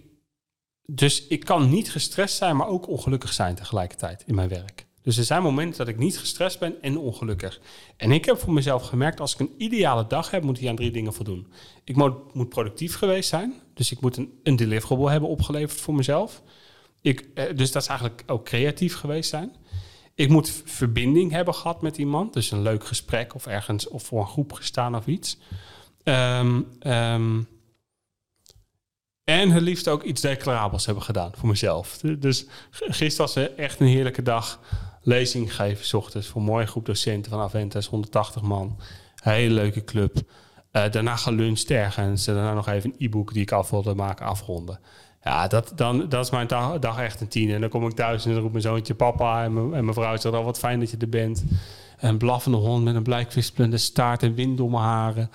[0.85, 4.84] dus ik kan niet gestrest zijn, maar ook ongelukkig zijn tegelijkertijd in mijn werk.
[5.05, 7.59] Dus er zijn momenten dat ik niet gestrest ben en ongelukkig.
[7.97, 10.75] En ik heb voor mezelf gemerkt, als ik een ideale dag heb, moet ik aan
[10.75, 11.47] drie dingen voldoen.
[11.83, 13.53] Ik moet, moet productief geweest zijn.
[13.73, 16.41] Dus ik moet een, een deliverable hebben opgeleverd voor mezelf.
[17.01, 19.55] Ik, eh, dus dat is eigenlijk ook creatief geweest zijn.
[20.15, 22.33] Ik moet verbinding hebben gehad met iemand.
[22.33, 25.37] Dus een leuk gesprek of ergens of voor een groep gestaan of iets.
[26.03, 27.41] Ehm, ehm,
[29.23, 31.97] en het liefst ook iets declarabels hebben gedaan voor mezelf.
[32.19, 34.59] Dus gisteren was echt een heerlijke dag
[35.05, 38.79] lezing geven, s ochtends, voor een mooie groep docenten van Aventus, 180 man.
[39.15, 40.17] Hele leuke club.
[40.71, 42.25] Uh, daarna geluncht ergens.
[42.25, 44.79] Daarna nog even een e-book die ik af wilde maken, afronden.
[45.21, 47.51] Ja, dat, dan, dat is mijn dag, dag echt een tien.
[47.51, 49.43] En dan kom ik thuis en dan roept mijn zoontje papa.
[49.43, 51.43] En mijn, en mijn vrouw zegt al, wat fijn dat je er bent.
[51.99, 55.29] Een blaffende hond met een blijkwispelende staart en wind door mijn haren.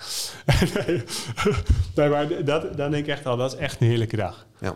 [1.95, 4.45] nee, maar dat, dan denk ik echt al, dat is echt een heerlijke dag.
[4.59, 4.75] Ja.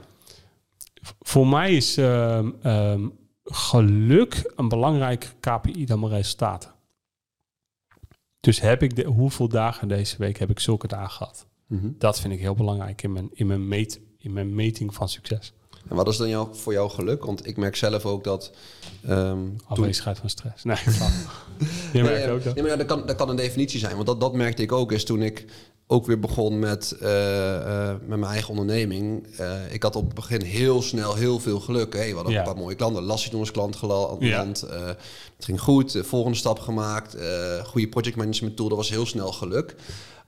[1.20, 3.14] Voor mij is um, um,
[3.46, 6.74] geluk een belangrijke KPI dan mijn resultaten.
[8.40, 11.46] Dus heb ik de, hoeveel dagen deze week heb ik zulke dagen gehad?
[11.68, 11.90] Mhm.
[11.98, 15.54] Dat vind ik heel belangrijk in mijn, in, mijn meet, in mijn meting van succes.
[15.88, 17.26] En wat is dan jou, voor jou geluk?
[17.26, 18.52] Want ik merk zelf ook dat...
[19.10, 20.64] Um, Afwezigheid van stress.
[20.64, 20.78] Nee,
[21.94, 22.56] je merkt ook dat.
[22.56, 23.96] Nee, maar dat, kan, dat kan een definitie zijn.
[23.96, 25.46] Want dat, dat merkte ik ook eens toen ik
[25.88, 29.28] ook weer begon met, uh, uh, met mijn eigen onderneming.
[29.40, 31.94] Uh, ik had op het begin heel snel heel veel geluk.
[31.94, 32.40] Hey, we hadden ja.
[32.40, 33.04] een paar mooie klanten.
[33.04, 34.22] Lassie als klant geland.
[34.22, 34.46] Ja.
[35.36, 35.92] het ging goed.
[35.92, 37.18] De volgende stap gemaakt.
[37.66, 38.68] goede projectmanagement tool.
[38.68, 39.76] Dat was heel snel geluk.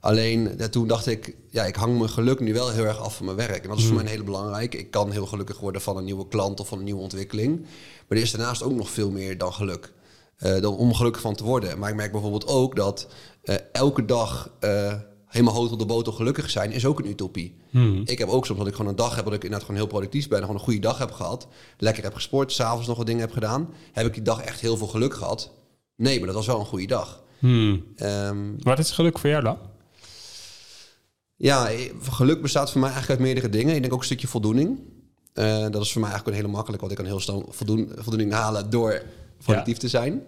[0.00, 3.24] Alleen toen dacht ik, ja, ik hang mijn geluk nu wel heel erg af van
[3.24, 3.62] mijn werk.
[3.62, 4.02] En dat is voor mm.
[4.02, 4.74] mij heel belangrijk.
[4.74, 7.60] Ik kan heel gelukkig worden van een nieuwe klant of van een nieuwe ontwikkeling.
[8.08, 9.92] Maar er is daarnaast ook nog veel meer dan geluk.
[10.38, 11.78] dan om gelukkig van te worden.
[11.78, 13.08] Maar ik merk bijvoorbeeld ook dat
[13.72, 14.50] elke dag
[15.28, 17.56] helemaal hoog op de boter gelukkig zijn, is ook een utopie.
[17.70, 18.02] Hmm.
[18.04, 19.90] Ik heb ook soms dat ik gewoon een dag heb dat ik inderdaad gewoon heel
[19.90, 21.48] productief ben, gewoon een goede dag heb gehad,
[21.78, 23.68] lekker heb gesport, s'avonds nog wat dingen heb gedaan.
[23.92, 25.50] Heb ik die dag echt heel veel geluk gehad?
[25.96, 27.22] Nee, maar dat was wel een goede dag.
[27.38, 27.84] Hmm.
[27.96, 29.58] Um, Wat is geluk voor jou dan?
[31.36, 31.70] Ja,
[32.02, 33.74] geluk bestaat voor mij eigenlijk uit meerdere dingen.
[33.74, 34.78] Ik denk ook een stukje voldoening.
[35.34, 37.92] Uh, dat is voor mij eigenlijk een hele makkelijk, want ik kan heel snel voldoen,
[37.94, 39.02] voldoening halen door
[39.42, 40.22] productief te zijn.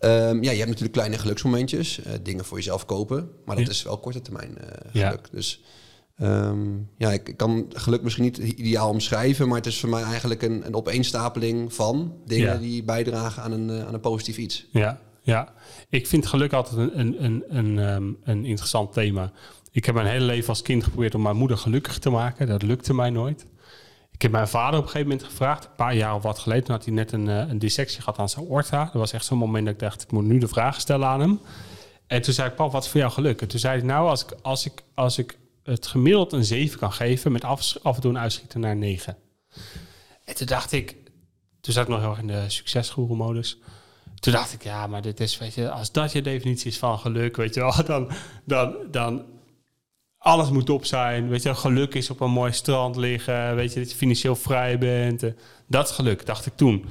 [0.00, 3.82] Um, ja, je hebt natuurlijk kleine geluksmomentjes, uh, dingen voor jezelf kopen, maar dat is
[3.82, 5.28] wel korte termijn uh, geluk.
[5.32, 5.60] Dus
[6.20, 10.42] Ehm, ja, ik kan geluk misschien niet ideaal omschrijven, maar het is voor mij eigenlijk
[10.42, 12.58] een, een opeenstapeling van dingen Ja.
[12.58, 14.66] die bijdragen aan een, eh, aan een positief iets.
[14.70, 15.52] Ja, ja.
[15.88, 19.32] Ik vind geluk altijd een, een, een, een, ehm, een interessant thema.
[19.70, 22.46] Ik heb mijn hele leven als kind geprobeerd om mijn moeder gelukkig te maken.
[22.46, 23.46] Dat lukte mij nooit.
[24.20, 26.64] Ik heb mijn vader op een gegeven moment gevraagd, een paar jaar of wat geleden,
[26.64, 28.84] toen had hij net een, eh, een dissectie gehad aan zijn aorta.
[28.84, 31.20] Dat was echt zo'n moment dat ik dacht, ik moet nu de vraag stellen aan
[31.20, 31.40] hem.
[32.06, 33.40] En toen zei ik, pap, wat is voor jou geluk?
[33.40, 36.78] En toen zei hij, nou, als ik, als ik, als ik het gemiddeld een 7
[36.78, 39.16] kan geven, met af, af en toe een uitschieten naar 9.
[40.24, 40.96] En toen dacht ik,
[41.60, 43.58] toen zat ik nog heel erg in de succesgoeroe-modus.
[44.14, 46.98] Toen dacht ik, ja, maar dit is, weet je, als dat je definitie is van
[46.98, 48.10] geluk, weet je wel, dan,
[48.44, 49.24] dan, dan
[50.22, 51.28] alles moet op zijn.
[51.28, 54.78] Weet je, geluk is op een mooi strand liggen, weet je, dat je financieel vrij
[54.78, 55.22] bent.
[55.22, 55.30] eh,
[55.66, 56.84] Dat is geluk, dacht ik toen.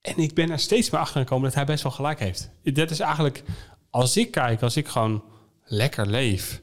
[0.00, 2.50] En ik ben er steeds meer achter gekomen dat hij best wel gelijk heeft.
[2.62, 3.42] Dat is eigenlijk,
[3.90, 5.24] als ik kijk, als ik gewoon
[5.64, 6.62] lekker leef,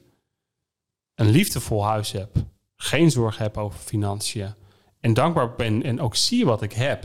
[1.15, 2.29] een liefdevol huis heb,
[2.75, 4.53] geen zorg heb over financiën
[4.99, 7.03] en dankbaar ben en ook zie wat ik heb,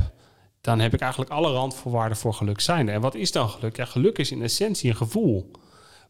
[0.61, 2.89] dan heb ik eigenlijk alle randvoorwaarden voor geluk zijn.
[2.89, 3.77] En wat is dan geluk?
[3.77, 5.51] Ja, geluk is in essentie een gevoel.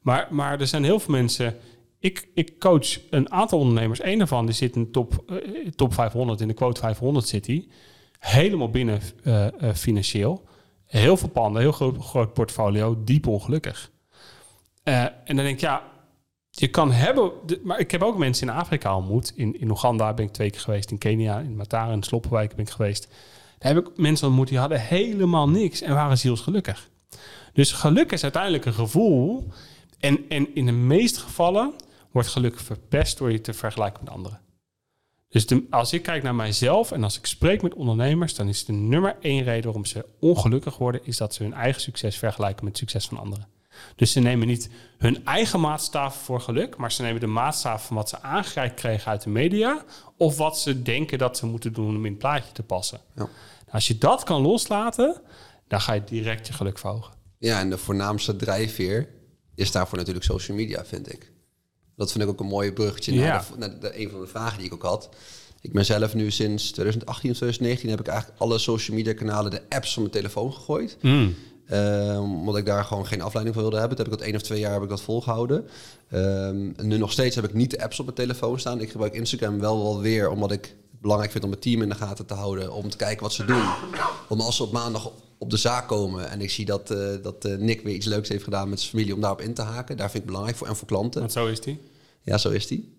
[0.00, 1.56] Maar, maar er zijn heel veel mensen.
[2.04, 4.02] Ik, ik coach een aantal ondernemers.
[4.02, 7.68] Eén daarvan die zit in top, eh, top 500, in de quote 500 zit hij.
[8.18, 10.44] Helemaal binnen eh, eh, financieel.
[10.86, 13.90] Heel veel panden, heel groot, groot portfolio, diep ongelukkig.
[14.82, 15.82] En dan denk ik, ja,
[16.50, 17.32] je kan hebben...
[17.62, 19.32] maar ik heb ook mensen in Afrika ontmoet.
[19.36, 20.90] In, in Oeganda ben ik twee keer geweest.
[20.90, 23.08] In Kenia, in Matara, in Sloppenwijk ben ik geweest.
[23.58, 26.88] Daar heb ik mensen ontmoet die hadden helemaal niks en waren zielsgelukkig.
[27.52, 29.48] Dus geluk is uiteindelijk een gevoel.
[30.00, 31.74] En, en in de meeste gevallen
[32.14, 34.40] wordt geluk verpest door je te vergelijken met anderen.
[35.28, 38.64] Dus de- als ik kijk naar mijzelf en als ik spreek met ondernemers, dan is
[38.64, 42.64] de nummer één reden waarom ze ongelukkig worden, is dat ze hun eigen succes vergelijken
[42.64, 43.48] met het succes van anderen.
[43.96, 47.96] Dus ze nemen niet hun eigen maatstaven voor geluk, maar ze nemen de maatstaven van
[47.96, 49.84] wat ze aangereikt kregen uit de media
[50.16, 53.00] of wat ze denken dat ze moeten doen om in het plaatje te passen.
[53.16, 53.28] Ja.
[53.70, 55.20] Als je dat kan loslaten,
[55.68, 57.14] dan ga je direct je geluk verhogen.
[57.38, 59.08] Ja, en de voornaamste drijfveer
[59.54, 61.32] is daarvoor natuurlijk social media, vind ik.
[61.96, 63.20] Dat vind ik ook een mooie bruggetje Ja.
[63.26, 65.08] naar, de, naar de- een van de vragen die ik ook had.
[65.60, 69.50] Ik ben zelf nu sinds 2018 of 2019 heb ik eigenlijk alle social media kanalen,
[69.50, 70.96] de apps van mijn telefoon gegooid.
[71.66, 73.96] Eh, omdat ik daar gewoon geen afleiding van wilde hebben.
[73.96, 75.66] Dat heb ik dat één of twee jaar heb ik dat volgehouden.
[76.10, 78.80] Ehm, en nu nog steeds heb ik niet de apps op mijn telefoon staan.
[78.80, 81.88] Ik gebruik Instagram wel wel weer, omdat ik het belangrijk vind om mijn team in
[81.88, 82.72] de gaten te houden.
[82.72, 83.64] Om te kijken wat ze doen.
[84.28, 87.44] Om als ze op maandag op de zaak komen en ik zie dat, eh, dat
[87.44, 89.96] eh, Nick weer iets leuks heeft gedaan met zijn familie om daarop in te haken.
[89.96, 91.20] Daar vind ik belangrijk voor en voor klanten.
[91.20, 91.80] Want zo is die.
[92.22, 92.92] Ja, zo is die.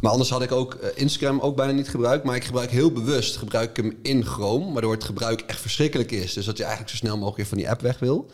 [0.00, 2.24] Maar anders had ik ook eh, Instagram ook bijna niet gebruikt.
[2.24, 4.72] Maar ik gebruik heel bewust gebruik ik hem in Chrome.
[4.72, 6.32] Waardoor het gebruik echt verschrikkelijk is.
[6.32, 8.30] Dus dat je eigenlijk zo snel mogelijk weer van die app weg wil.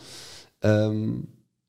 [0.59, 1.09] Ehm,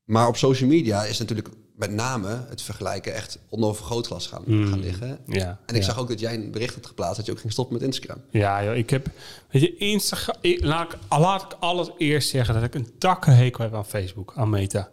[0.03, 1.49] maar op social media is natuurlijk
[1.81, 5.19] met name het vergelijken echt onder vergrootglas gaan, gaan liggen.
[5.25, 5.87] Ja, En ik ja.
[5.87, 8.21] zag ook dat jij een bericht had geplaatst dat je ook ging stoppen met Instagram.
[8.29, 9.07] Ja, joh, ik heb,
[9.49, 10.35] weet je, Instagram.
[10.41, 14.89] Laat ik, laat ik allereerst zeggen dat ik een takkenhekel heb aan Facebook, aan Meta.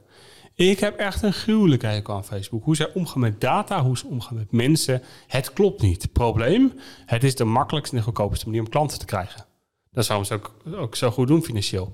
[0.55, 2.65] Ik heb echt een gruwelijke hekel aan Facebook.
[2.65, 5.03] Hoe zij omgaan met data, hoe ze omgaan met mensen.
[5.27, 6.13] Het klopt niet.
[6.13, 6.73] Probleem,
[7.07, 9.45] het is de makkelijkste en de goedkoopste manier om klanten te krijgen.
[9.93, 11.93] Dat is waarom ze ook, ook zo goed doen financieel.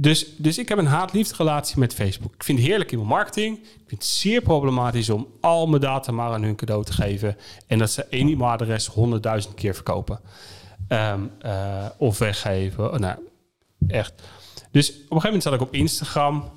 [0.00, 2.34] Dus, dus ik heb een haat-liefde relatie met Facebook.
[2.34, 3.56] Ik vind het heerlijk in mijn marketing.
[3.58, 7.36] Ik vind het zeer problematisch om al mijn data maar aan hun cadeau te geven.
[7.66, 10.20] En dat ze één e-mailadres honderdduizend keer verkopen.
[10.88, 12.92] Ehm, eh, of weggeven.
[12.92, 13.18] Oh, nou,
[13.88, 14.22] echt.
[14.70, 16.50] Dus op een gegeven moment zat ik op Instagram.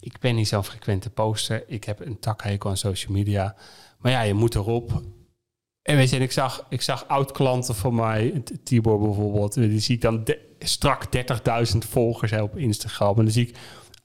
[0.00, 1.64] Ik ben niet zo'n frequente poster.
[1.66, 3.56] Ik heb een takhekel aan social media.
[3.98, 5.02] Maar ja, je moet erop.
[5.82, 10.00] En weet je, ik zag, ik zag oud-klanten van mij, Tibor bijvoorbeeld, die zie ik
[10.00, 13.18] dan de- strak 30.000 volgers hebben op Instagram.
[13.18, 13.56] En dan zie ik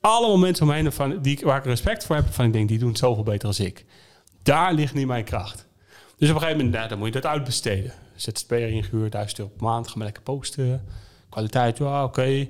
[0.02, 2.90] allemaal mensen omheen van, die, waar ik respect voor heb, van ik denk, die doen
[2.90, 3.86] het zoveel beter als ik.
[4.44, 5.68] Daar ligt niet mijn kracht.
[6.18, 7.94] Dus op een gegeven moment, nou, dan moet je dat uitbesteden.
[8.16, 10.86] ZZP'er ingehuurd, 1000 euro per maand, ga maar lekker posten.
[11.30, 12.48] Kwaliteit, ja, oké.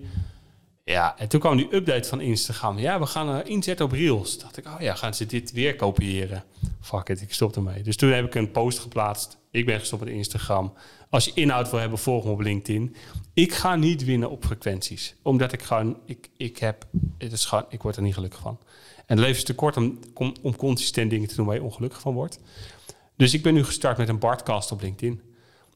[0.92, 2.80] Ja, en toen kwam die update van Instagram.
[2.80, 4.40] Ja, we gaan eh, inzetten op Reels.
[4.40, 6.44] Dacht ik, oh ja, gaan ze dit weer kopiëren?
[6.82, 7.84] Fuck it, ik stop ermee.
[7.84, 9.38] Dus toen heb ik een post geplaatst.
[9.52, 10.74] Ik ben gestopt met Instagram.
[11.10, 12.96] Als je inhoud wil hebben, volg me op LinkedIn.
[13.34, 15.16] Ik ga niet winnen op frequenties.
[15.22, 16.86] Omdat ik gewoon, ik, ik heb,
[17.18, 18.60] het is gewoon, ik word er niet gelukkig van.
[18.96, 21.64] En het leven is te kort om, om, om consistent dingen te doen waar je
[21.64, 22.40] ongelukkig van wordt.
[23.18, 25.22] Dus ik ben nu gestart met een Bartcast op LinkedIn.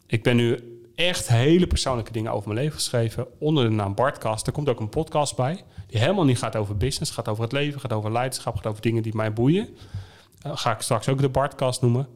[0.07, 3.27] Ik ben nu echt hele persoonlijke dingen over mijn leven geschreven.
[3.39, 4.47] Onder de naam Bartcast.
[4.47, 5.63] Er komt ook een podcast bij.
[5.87, 7.11] Die helemaal niet gaat over business.
[7.11, 7.79] Gaat over het leven.
[7.79, 8.55] Gaat over leiderschap.
[8.55, 9.69] Gaat over dingen die mij boeien.
[10.45, 12.07] Uh, ga ik straks ook de Bartcast noemen.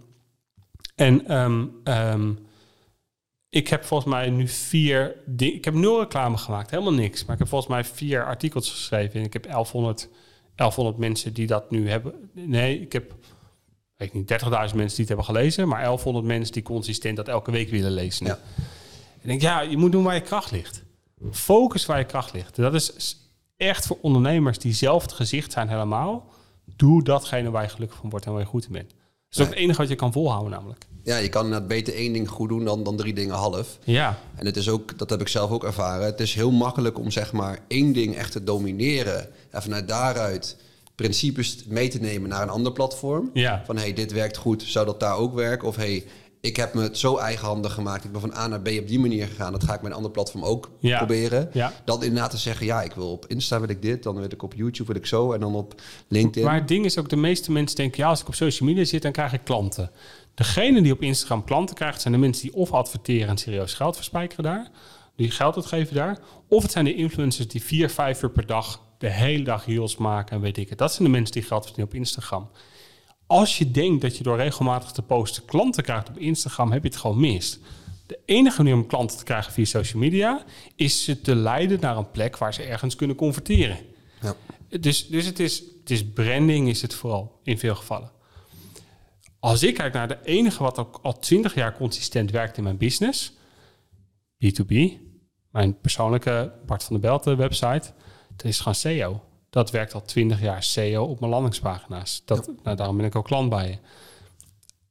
[0.96, 2.34] En ehm, ehm,
[3.50, 5.56] ik heb volgens mij nu vier dingen.
[5.56, 6.70] Ik heb nul reclame gemaakt.
[6.70, 7.26] Helemaal niks.
[7.26, 9.20] Maar ik heb volgens mij vier artikels geschreven.
[9.20, 10.10] En ik heb 1100,
[10.56, 12.30] 1100 mensen die dat nu hebben.
[12.34, 13.16] Nee, ik heb
[14.00, 17.28] weet ik niet, 30.000 mensen die het hebben gelezen, maar 1100 mensen die consistent dat
[17.28, 18.26] elke week willen lezen.
[18.26, 18.40] Ja.
[19.22, 20.84] Ik denk, ja, je moet doen waar je kracht ligt.
[21.32, 22.56] Focus waar je kracht ligt.
[22.56, 23.18] Dat is
[23.58, 26.30] echt voor ondernemers die zelf het gezicht zijn helemaal.
[26.76, 28.90] Doe datgene waar je gelukkig van wordt en waar je goed in bent.
[28.90, 30.86] Dat is ook het enige wat je kan volhouden namelijk.
[31.04, 33.78] Ja, je kan inderdaad beter één ding goed doen dan, dan drie dingen half.
[33.84, 36.06] Ja, En het is ook, dat heb ik zelf ook ervaren.
[36.06, 39.30] Het is heel makkelijk om zeg maar één ding echt te domineren.
[39.50, 40.58] En vanuit daaruit
[41.02, 43.30] principes mee te nemen naar een ander platform.
[43.34, 43.62] ja.
[43.66, 45.68] Van hey, dit werkt goed, zou dat daar ook werken?
[45.68, 46.06] Of hey,
[46.42, 48.04] ik heb me het zo eigenhandig gemaakt.
[48.04, 49.52] Ik ben van A naar B op die manier gegaan.
[49.52, 50.98] Dat ga ik met een ander platform ook Ja.
[50.98, 51.50] proberen.
[51.54, 51.74] ja.
[51.86, 54.44] Dan inderdaad te zeggen, ja, ik wil op Insta wil ik dit, dan wil ik
[54.44, 56.44] op YouTube wil ik zo en dan op LinkedIn.
[56.44, 58.84] Maar het ding is ook, de meeste mensen denken, ja, als ik op social media
[58.84, 59.92] zit, dan krijg ik klanten.
[60.34, 63.96] Degene die op Instagram klanten krijgt, zijn de mensen die of adverteren en serieus geld
[63.96, 64.70] verspijkeren daar,
[65.16, 68.88] die geld uitgeven daar, of het zijn de influencers die vier, vijf uur per dag
[69.00, 70.78] de hele dag reels maken en weet ik het.
[70.78, 72.50] Dat zijn de mensen die geld verdienen op Instagram.
[73.28, 76.90] Als je denkt dat je door regelmatig te posten klanten krijgt op Instagram, heb je
[76.90, 77.60] het gewoon mis.
[78.06, 80.44] De enige manier om klanten te krijgen via social media
[80.76, 83.78] is ze te leiden naar een plek waar ze ergens kunnen converteren.
[84.22, 84.36] Ja.
[84.80, 88.12] Dus, dus het, is, het is branding, is het vooral in veel gevallen.
[89.40, 92.78] Als ik kijk naar de enige wat ook al 20 jaar consistent werkt in mijn
[92.78, 93.34] business,
[94.46, 94.76] B2B,
[95.52, 97.94] mijn persoonlijke Bart van der Belten website,
[98.42, 99.24] dat is gewoon SEO.
[99.50, 102.22] Dat werkt al 20 jaar SEO op mijn landingspagina's.
[102.26, 103.78] Dat, nou, daarom ben ik ook klant bij je.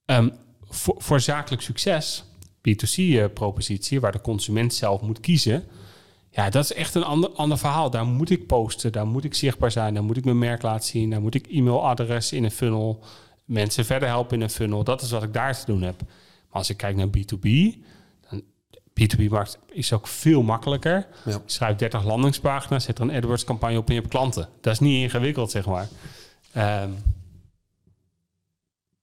[0.04, 0.28] Ehm,
[0.68, 2.24] voor, voor zakelijk succes,
[2.60, 5.64] B2C-propositie, waar de consument zelf moet kiezen,
[6.30, 7.90] ja, dat is echt een ander, ander verhaal.
[7.90, 10.88] Daar moet ik posten, daar moet ik zichtbaar zijn, daar moet ik mijn merk laten
[10.88, 13.04] zien, daar moet ik e-mailadres in een funnel,
[13.44, 14.84] mensen verder helpen in een funnel.
[14.84, 16.00] Dat is wat ik daar te doen heb.
[16.00, 16.08] Maar
[16.58, 17.78] als ik kijk naar B2B, dan
[19.00, 21.06] B2B-markt is ook veel makkelijker.
[21.24, 21.40] Ja.
[21.46, 24.48] Schrijft 30 landingspagina's, zet er een AdWords-campagne op en je hebt klanten.
[24.60, 25.88] Dat is niet ingewikkeld, zeg maar.
[26.52, 26.90] Ehm,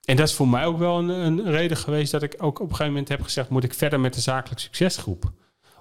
[0.05, 2.69] en dat is voor mij ook wel een, een reden geweest dat ik ook op
[2.69, 5.31] een gegeven moment heb gezegd: moet ik verder met de zakelijk succesgroep?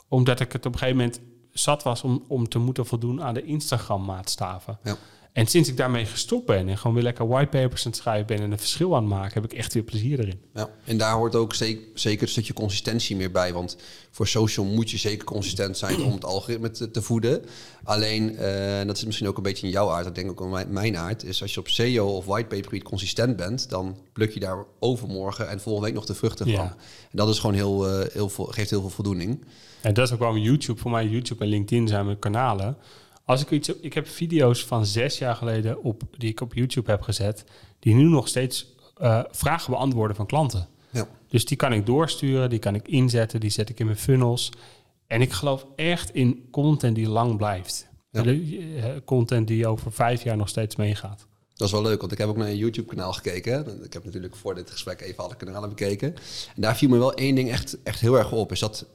[0.08, 1.20] Omdat ik het op een gegeven moment
[1.52, 4.78] zat was om, om te moeten voldoen aan de Instagram-maatstaven.
[4.82, 4.96] Ja.
[5.34, 8.38] En sinds ik daarmee gestopt ben en gewoon weer lekker whitepapers aan het schrijven ben
[8.40, 10.40] en een verschil aan het maken, heb ik echt weer plezier erin.
[10.54, 13.52] Ja, en daar hoort ook zeker, zeker een stukje consistentie meer bij.
[13.52, 13.76] Want
[14.10, 17.42] voor social moet je zeker consistent zijn om het algoritme te, te voeden.
[17.84, 20.40] Alleen, eh, en dat zit misschien ook een beetje in jouw aard, dat denk ik
[20.40, 23.96] ook in mijn, mijn aard, is als je op SEO of whitepaper consistent bent, dan
[24.12, 26.56] pluk je daar overmorgen en volgende week nog de vruchten Ja.
[26.56, 26.66] van.
[26.66, 26.76] En
[27.16, 29.44] dat is gewoon heel, eh, heel veel, geeft heel veel voldoening.
[29.80, 32.76] En dat is ook waarom YouTube, voor mij YouTube en LinkedIn zijn mijn kanalen.
[33.24, 36.90] Als ik iets, ik heb video's van zes jaar geleden op, die ik op YouTube
[36.90, 37.44] heb gezet,
[37.78, 40.68] die nu nog steeds eh, vragen beantwoorden van klanten.
[40.90, 41.08] Ja.
[41.28, 44.52] Dus die kan ik doorsturen, die kan ik inzetten, die zet ik in mijn funnels.
[45.06, 47.88] En ik geloof echt in content die lang blijft.
[48.10, 48.24] Ja.
[48.24, 51.26] Eh, Content die over vijf jaar nog steeds meegaat.
[51.54, 53.84] Dat is wel leuk, want ik heb ook naar een YouTube-kanaal gekeken.
[53.84, 56.14] Ik heb natuurlijk voor dit gesprek even alle kanalen bekeken.
[56.54, 58.52] En daar viel me wel één ding echt, echt heel erg op.
[58.52, 58.86] Is dat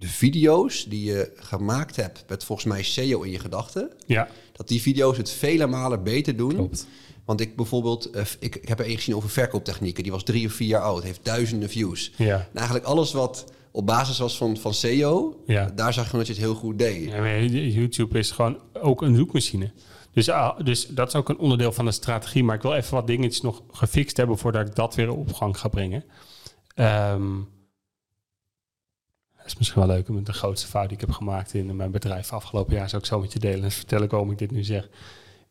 [0.00, 3.90] de video's die je gemaakt hebt met volgens mij SEO in je gedachten...
[4.06, 6.54] Ja, dat die video's het vele malen beter doen.
[6.54, 6.86] klopt.
[7.24, 10.02] Want ik bijvoorbeeld, eh, ik, ik heb er één gezien over verkooptechnieken.
[10.02, 12.12] Die was drie of vier jaar oud, heeft duizenden views.
[12.16, 12.34] Ja.
[12.34, 15.72] En eigenlijk alles wat op basis was van, van SEO, Ja.
[15.74, 17.08] daar zag je gewoon dat je het heel goed deed.
[17.10, 19.70] Ja, maar YouTube is gewoon ook een zoekmachine.
[20.12, 22.44] Dus, ah, dus dat is ook een onderdeel van de strategie.
[22.44, 25.58] Maar ik wil even wat dingetjes nog gefixt hebben voordat ik dat weer op gang
[25.58, 26.04] ga brengen.
[26.74, 27.22] Ehm,
[29.50, 32.32] is misschien wel leuk, met de grootste fout die ik heb gemaakt in mijn bedrijf
[32.32, 33.64] afgelopen jaar, zou ik zo met je delen.
[33.64, 34.88] En vertel ik waarom ik dit nu zeg.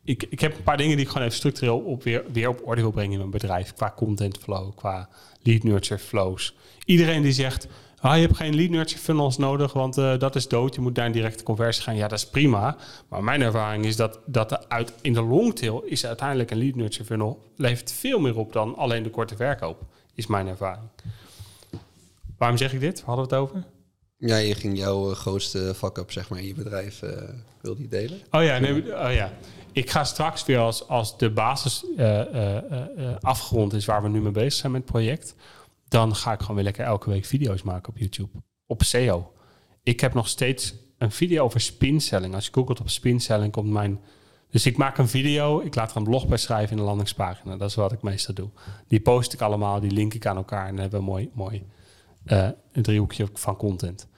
[0.04, 2.60] Ik, ik heb een paar dingen die ik gewoon even structureel op weer, weer op
[2.64, 3.74] orde wil brengen in mijn bedrijf.
[3.74, 5.08] Qua content flow, qua
[5.42, 6.54] lead nurture flows.
[6.84, 7.66] Iedereen die zegt,
[8.00, 10.74] ah, je hebt geen lead nurture funnels nodig, want eh, dat is dood.
[10.74, 11.96] Je moet daar een directe conversie gaan.
[11.96, 12.76] Ja, dat is prima.
[13.08, 16.74] Maar mijn ervaring is dat, dat de uit, in de longtail is uiteindelijk een lead
[16.74, 19.82] nurture funnel levert veel meer op dan alleen de korte verkoop.
[20.14, 20.88] Is mijn ervaring.
[22.38, 23.04] Waarom zeg ik dit?
[23.04, 23.64] Waar hadden we het over?
[24.20, 27.02] Ja, je ging jouw eh, grootste fuck-up zeg maar, in je bedrijf,
[27.60, 28.20] wilde je delen?
[28.30, 28.60] Oh ja,
[29.06, 29.32] oh ja.
[29.72, 34.32] Ik ga straks weer als, als de basis eh, afgerond is waar we nu mee
[34.32, 35.34] bezig zijn met het project.
[35.88, 38.30] Dan ga ik gewoon weer lekker elke week video's maken op YouTube.
[38.66, 39.32] Op SEO.
[39.82, 42.34] Ik heb nog steeds een video over spinselling.
[42.34, 44.00] Als je googelt op spinselling komt mijn...
[44.50, 47.56] Dus ik maak een video, ik laat er een blog bij schrijven in een landingspagina.
[47.56, 48.48] Dat is wat ik meestal doe.
[48.88, 51.30] Die post ik allemaal, die link ik aan elkaar en dan hebben we een mooi,
[51.32, 51.64] mooi
[52.72, 54.08] een driehoekje van content.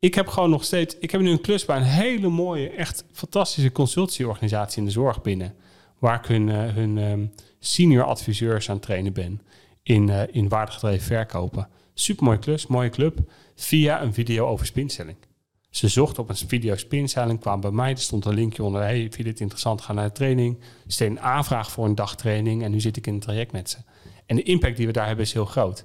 [0.00, 0.96] Ik heb gewoon nog steeds...
[0.98, 5.22] Ik heb nu een klus bij een hele mooie, echt fantastische consultieorganisatie in de zorg
[5.22, 5.54] binnen.
[5.98, 7.26] Waar ik hun, eh, hun ehm,
[7.58, 9.40] senior adviseurs aan het trainen ben.
[9.82, 11.68] In, eh in waardegedreven verkopen.
[11.94, 13.18] Supermooie klus, mooie club.
[13.54, 15.16] Via een video over spinselling.
[15.70, 17.90] Ze zochten op een video spinzeiling, kwamen bij mij.
[17.90, 18.80] Er stond een linkje onder.
[18.80, 20.58] Hey, vind dit interessant, ga naar de training.
[20.86, 23.76] Steed een aanvraag voor een dagtraining en nu zit ik in een traject met ze.
[24.26, 25.84] En de impact die we daar hebben is heel groot.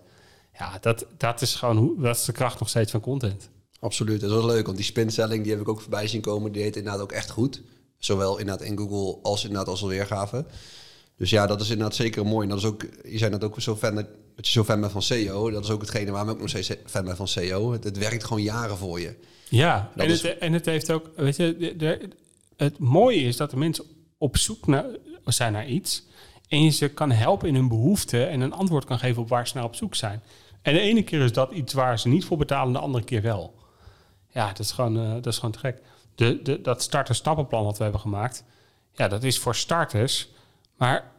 [0.57, 3.49] Ja, dat, dat is gewoon dat is de kracht nog steeds van content.
[3.83, 6.51] Absoluut, dat is wel leuk, want die spinselling die heb ik ook voorbij zien komen.
[6.51, 7.61] Die heet inderdaad ook echt goed.
[7.97, 10.45] Zowel inderdaad in Google als inderdaad als weergave.
[11.17, 12.43] Dus ja, dat is inderdaad zeker mooi.
[12.43, 14.05] En dat is ook, je zei net ook zo fan dat,
[14.35, 15.49] dat je zo fan bent van SEO.
[15.51, 17.71] Dat is ook hetgene waarom ik nog steeds fan ben van SEO.
[17.71, 19.15] Het, het werkt gewoon jaren voor je.
[19.49, 22.09] Ja, Dat en, is- het, en het heeft ook, weet je, de, de-
[22.57, 23.83] het mooie is dat de mensen
[24.17, 24.85] op zoek naar,
[25.25, 26.03] zijn naar iets.
[26.47, 29.47] En je ze kan helpen in hun behoeften en een antwoord kan geven op waar
[29.47, 30.21] ze naar op zoek zijn.
[30.61, 33.21] En de ene keer is dat iets waar ze niet voor betalen, de andere keer
[33.21, 33.53] wel.
[34.33, 35.81] Ja, dat is gewoon, eh, dat is gewoon te gek.
[36.15, 38.43] De, de, dat starter-stappenplan wat we hebben gemaakt,
[38.91, 40.29] ja, dat is voor starters.
[40.77, 41.11] Maar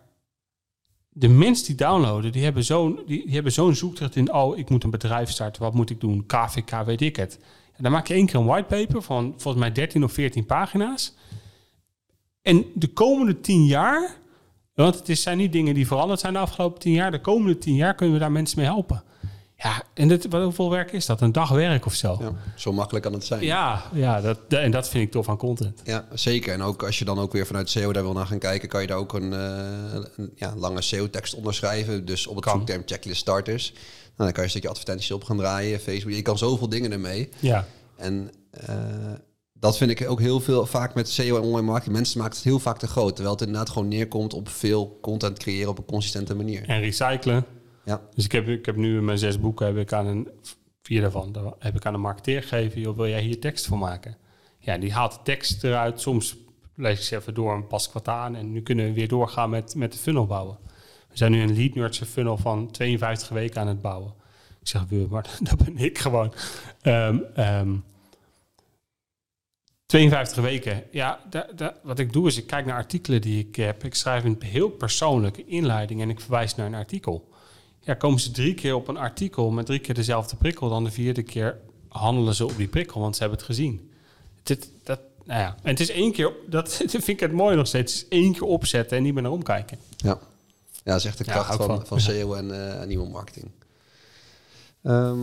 [1.09, 4.33] de mensen die downloaden, die hebben zo'n die, hebben zo'n zoektocht in...
[4.33, 6.27] oh, ik moet een bedrijf starten, wat moet ik doen?
[6.27, 7.39] KVK, weet ik het.
[7.77, 11.15] En dan maak je één keer een whitepaper van volgens mij 13 of 14 pagina's.
[12.43, 14.17] En de komende 10 jaar...
[14.75, 17.11] want het zijn niet dingen die veranderd zijn de afgelopen 10 jaar...
[17.11, 19.03] de komende 10 jaar kunnen we daar mensen mee helpen.
[19.57, 21.21] Ja, en dit, wat, hoeveel werk is dat?
[21.21, 22.17] Een dag werk of zo?
[22.21, 23.43] Ja, zo makkelijk kan het zijn.
[23.43, 25.81] Ja, ja dat, en dat vind ik tof aan content.
[25.85, 26.53] Ja, zeker.
[26.53, 28.81] En ook als je dan ook weer vanuit SEO daar wil naar gaan kijken, kan
[28.81, 32.05] je daar ook een, eh, een ja, lange SEO-tekst onderschrijven.
[32.05, 33.73] Dus op het zoekterm checklist starters.
[33.73, 33.83] Nou,
[34.17, 36.13] dan kan je een stukje advertenties op gaan draaien, Facebook.
[36.15, 37.29] Je kan zoveel dingen ermee.
[37.41, 38.75] Ja, En eh,
[39.53, 41.95] dat vind ik ook heel veel vaak met SEO en online marketing.
[41.97, 43.15] Mensen maken het heel vaak te groot.
[43.15, 46.69] Terwijl het inderdaad gewoon neerkomt op veel content creëren op een consistente manier.
[46.69, 47.45] en recyclen.
[47.85, 50.29] Ja, Dus ik heb, ik heb nu mijn zes boeken, heb ik aan een,
[50.83, 53.79] vier daarvan, daar heb ik aan een marketeer gegeven, joh, wil jij hier tekst voor
[53.79, 54.17] maken?
[54.59, 56.01] Ja, die haalt de tekst eruit.
[56.01, 56.37] Soms
[56.75, 58.35] lees ik ze even door en pas wat aan.
[58.37, 60.59] En nu kunnen we weer doorgaan met, met de funnel bouwen.
[61.09, 64.15] We zijn nu een lead nurture funnel van 52 weken aan het bouwen.
[64.61, 66.33] Ik zeg, maar dat ben ik gewoon.
[66.81, 67.77] Ehm, ehm,
[69.87, 70.85] 52 weken.
[70.91, 71.21] Ja,
[71.83, 73.85] wat ik doe is, ik kijk naar artikelen die ik heb.
[73.85, 77.34] Ik schrijf een heel persoonlijke inleiding en ik verwijs naar een artikel.
[77.85, 80.91] Ja, komen ze drie keer op een artikel met drie keer dezelfde prikkel, dan de
[80.91, 81.59] vierde keer
[81.89, 83.91] handelen ze op die prikkel, want ze hebben het gezien.
[84.43, 87.67] Dit, dat, nou ja, en het is één keer, dat vind ik het mooie nog
[87.67, 89.79] steeds, het is één keer opzetten en niet meer naar omkijken.
[89.97, 90.19] ja.
[90.85, 91.87] ja dat is echt de kracht van, van.
[91.87, 93.51] van SEO en, en e-mail marketing.
[94.83, 95.19] Ehm,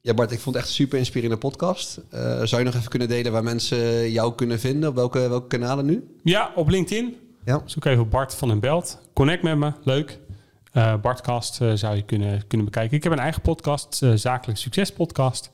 [0.00, 2.00] ja, Bart, ik vond het echt een super inspirerende podcast.
[2.10, 4.88] Eh, zou je nog even kunnen delen waar mensen jou kunnen vinden?
[4.88, 6.16] Op welke, welke kanalen nu?
[6.22, 7.16] Ja, op LinkedIn.
[7.44, 8.98] Ja, Zoek even Bart van den Belt.
[9.12, 10.18] Connect met me, leuk.
[10.72, 12.96] Eh Bartcast eh, zou je kunnen, kunnen bekijken.
[12.96, 15.50] Ik heb een eigen podcast, eh, Zakelijk Succes Podcast.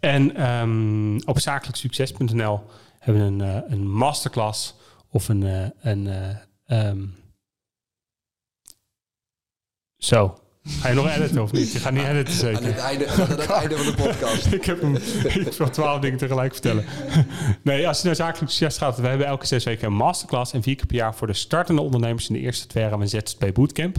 [0.00, 2.60] En ehm, op zakelijksucces.nl
[2.98, 4.74] hebben we een, een masterclass
[5.10, 5.72] of een...
[5.80, 7.06] een eh, ehm,
[9.96, 10.38] zo.
[10.62, 11.72] Ga je nog editen of niet?
[11.72, 12.64] Je gaat niet editen aan zeker.
[12.64, 14.52] het einde, aan het einde van de podcast.
[14.52, 14.96] ik heb hem.
[15.24, 16.84] Ik wil twaalf dingen tegelijk vertellen.
[17.62, 20.62] Nee, als je naar zakelijk succes gaat, we hebben elke zes weken een masterclass en
[20.62, 23.54] vier keer per jaar voor de startende ondernemers in de eerste twee jaar een ZZP
[23.54, 23.98] bootcamp.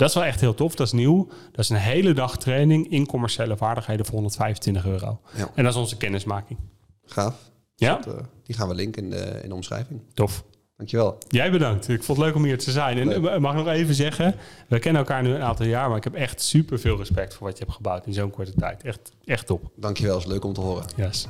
[0.00, 0.74] Dat is wel echt heel tof.
[0.74, 1.28] Dat is nieuw.
[1.52, 5.20] Dat is een hele dag training in commerciële vaardigheden voor 125 euro.
[5.36, 5.50] Ja.
[5.54, 6.58] En dat is onze kennismaking.
[7.04, 7.34] Gaaf.
[7.74, 10.00] Ja, Dat, eh, die gaan we linken in de, in de omschrijving.
[10.14, 10.44] tof.
[10.76, 11.18] Dankjewel.
[11.28, 11.88] Jij bedankt.
[11.88, 12.98] Ik vond het leuk om hier te zijn.
[12.98, 13.34] En Leuk.
[13.34, 14.34] ik mag nog even zeggen,
[14.68, 17.46] we kennen elkaar nu een aantal jaar, maar ik heb echt super veel respect voor
[17.46, 18.82] wat je hebt gebouwd in zo'n korte tijd.
[18.82, 19.70] Echt, echt top.
[19.76, 20.84] Dankjewel, is leuk om te horen.
[20.96, 21.26] Yes.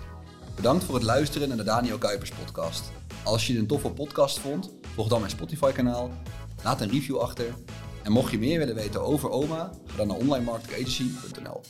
[0.55, 2.91] Bedankt voor het luisteren naar de Daniel Kuipers podcast.
[3.25, 6.11] Als je een toffe podcast vond, volg dan mijn Spotify kanaal,
[6.64, 7.55] laat een review achter.
[8.03, 11.61] En mocht je meer willen weten over OMA, ga dan naar onlinemarketingagency.nl.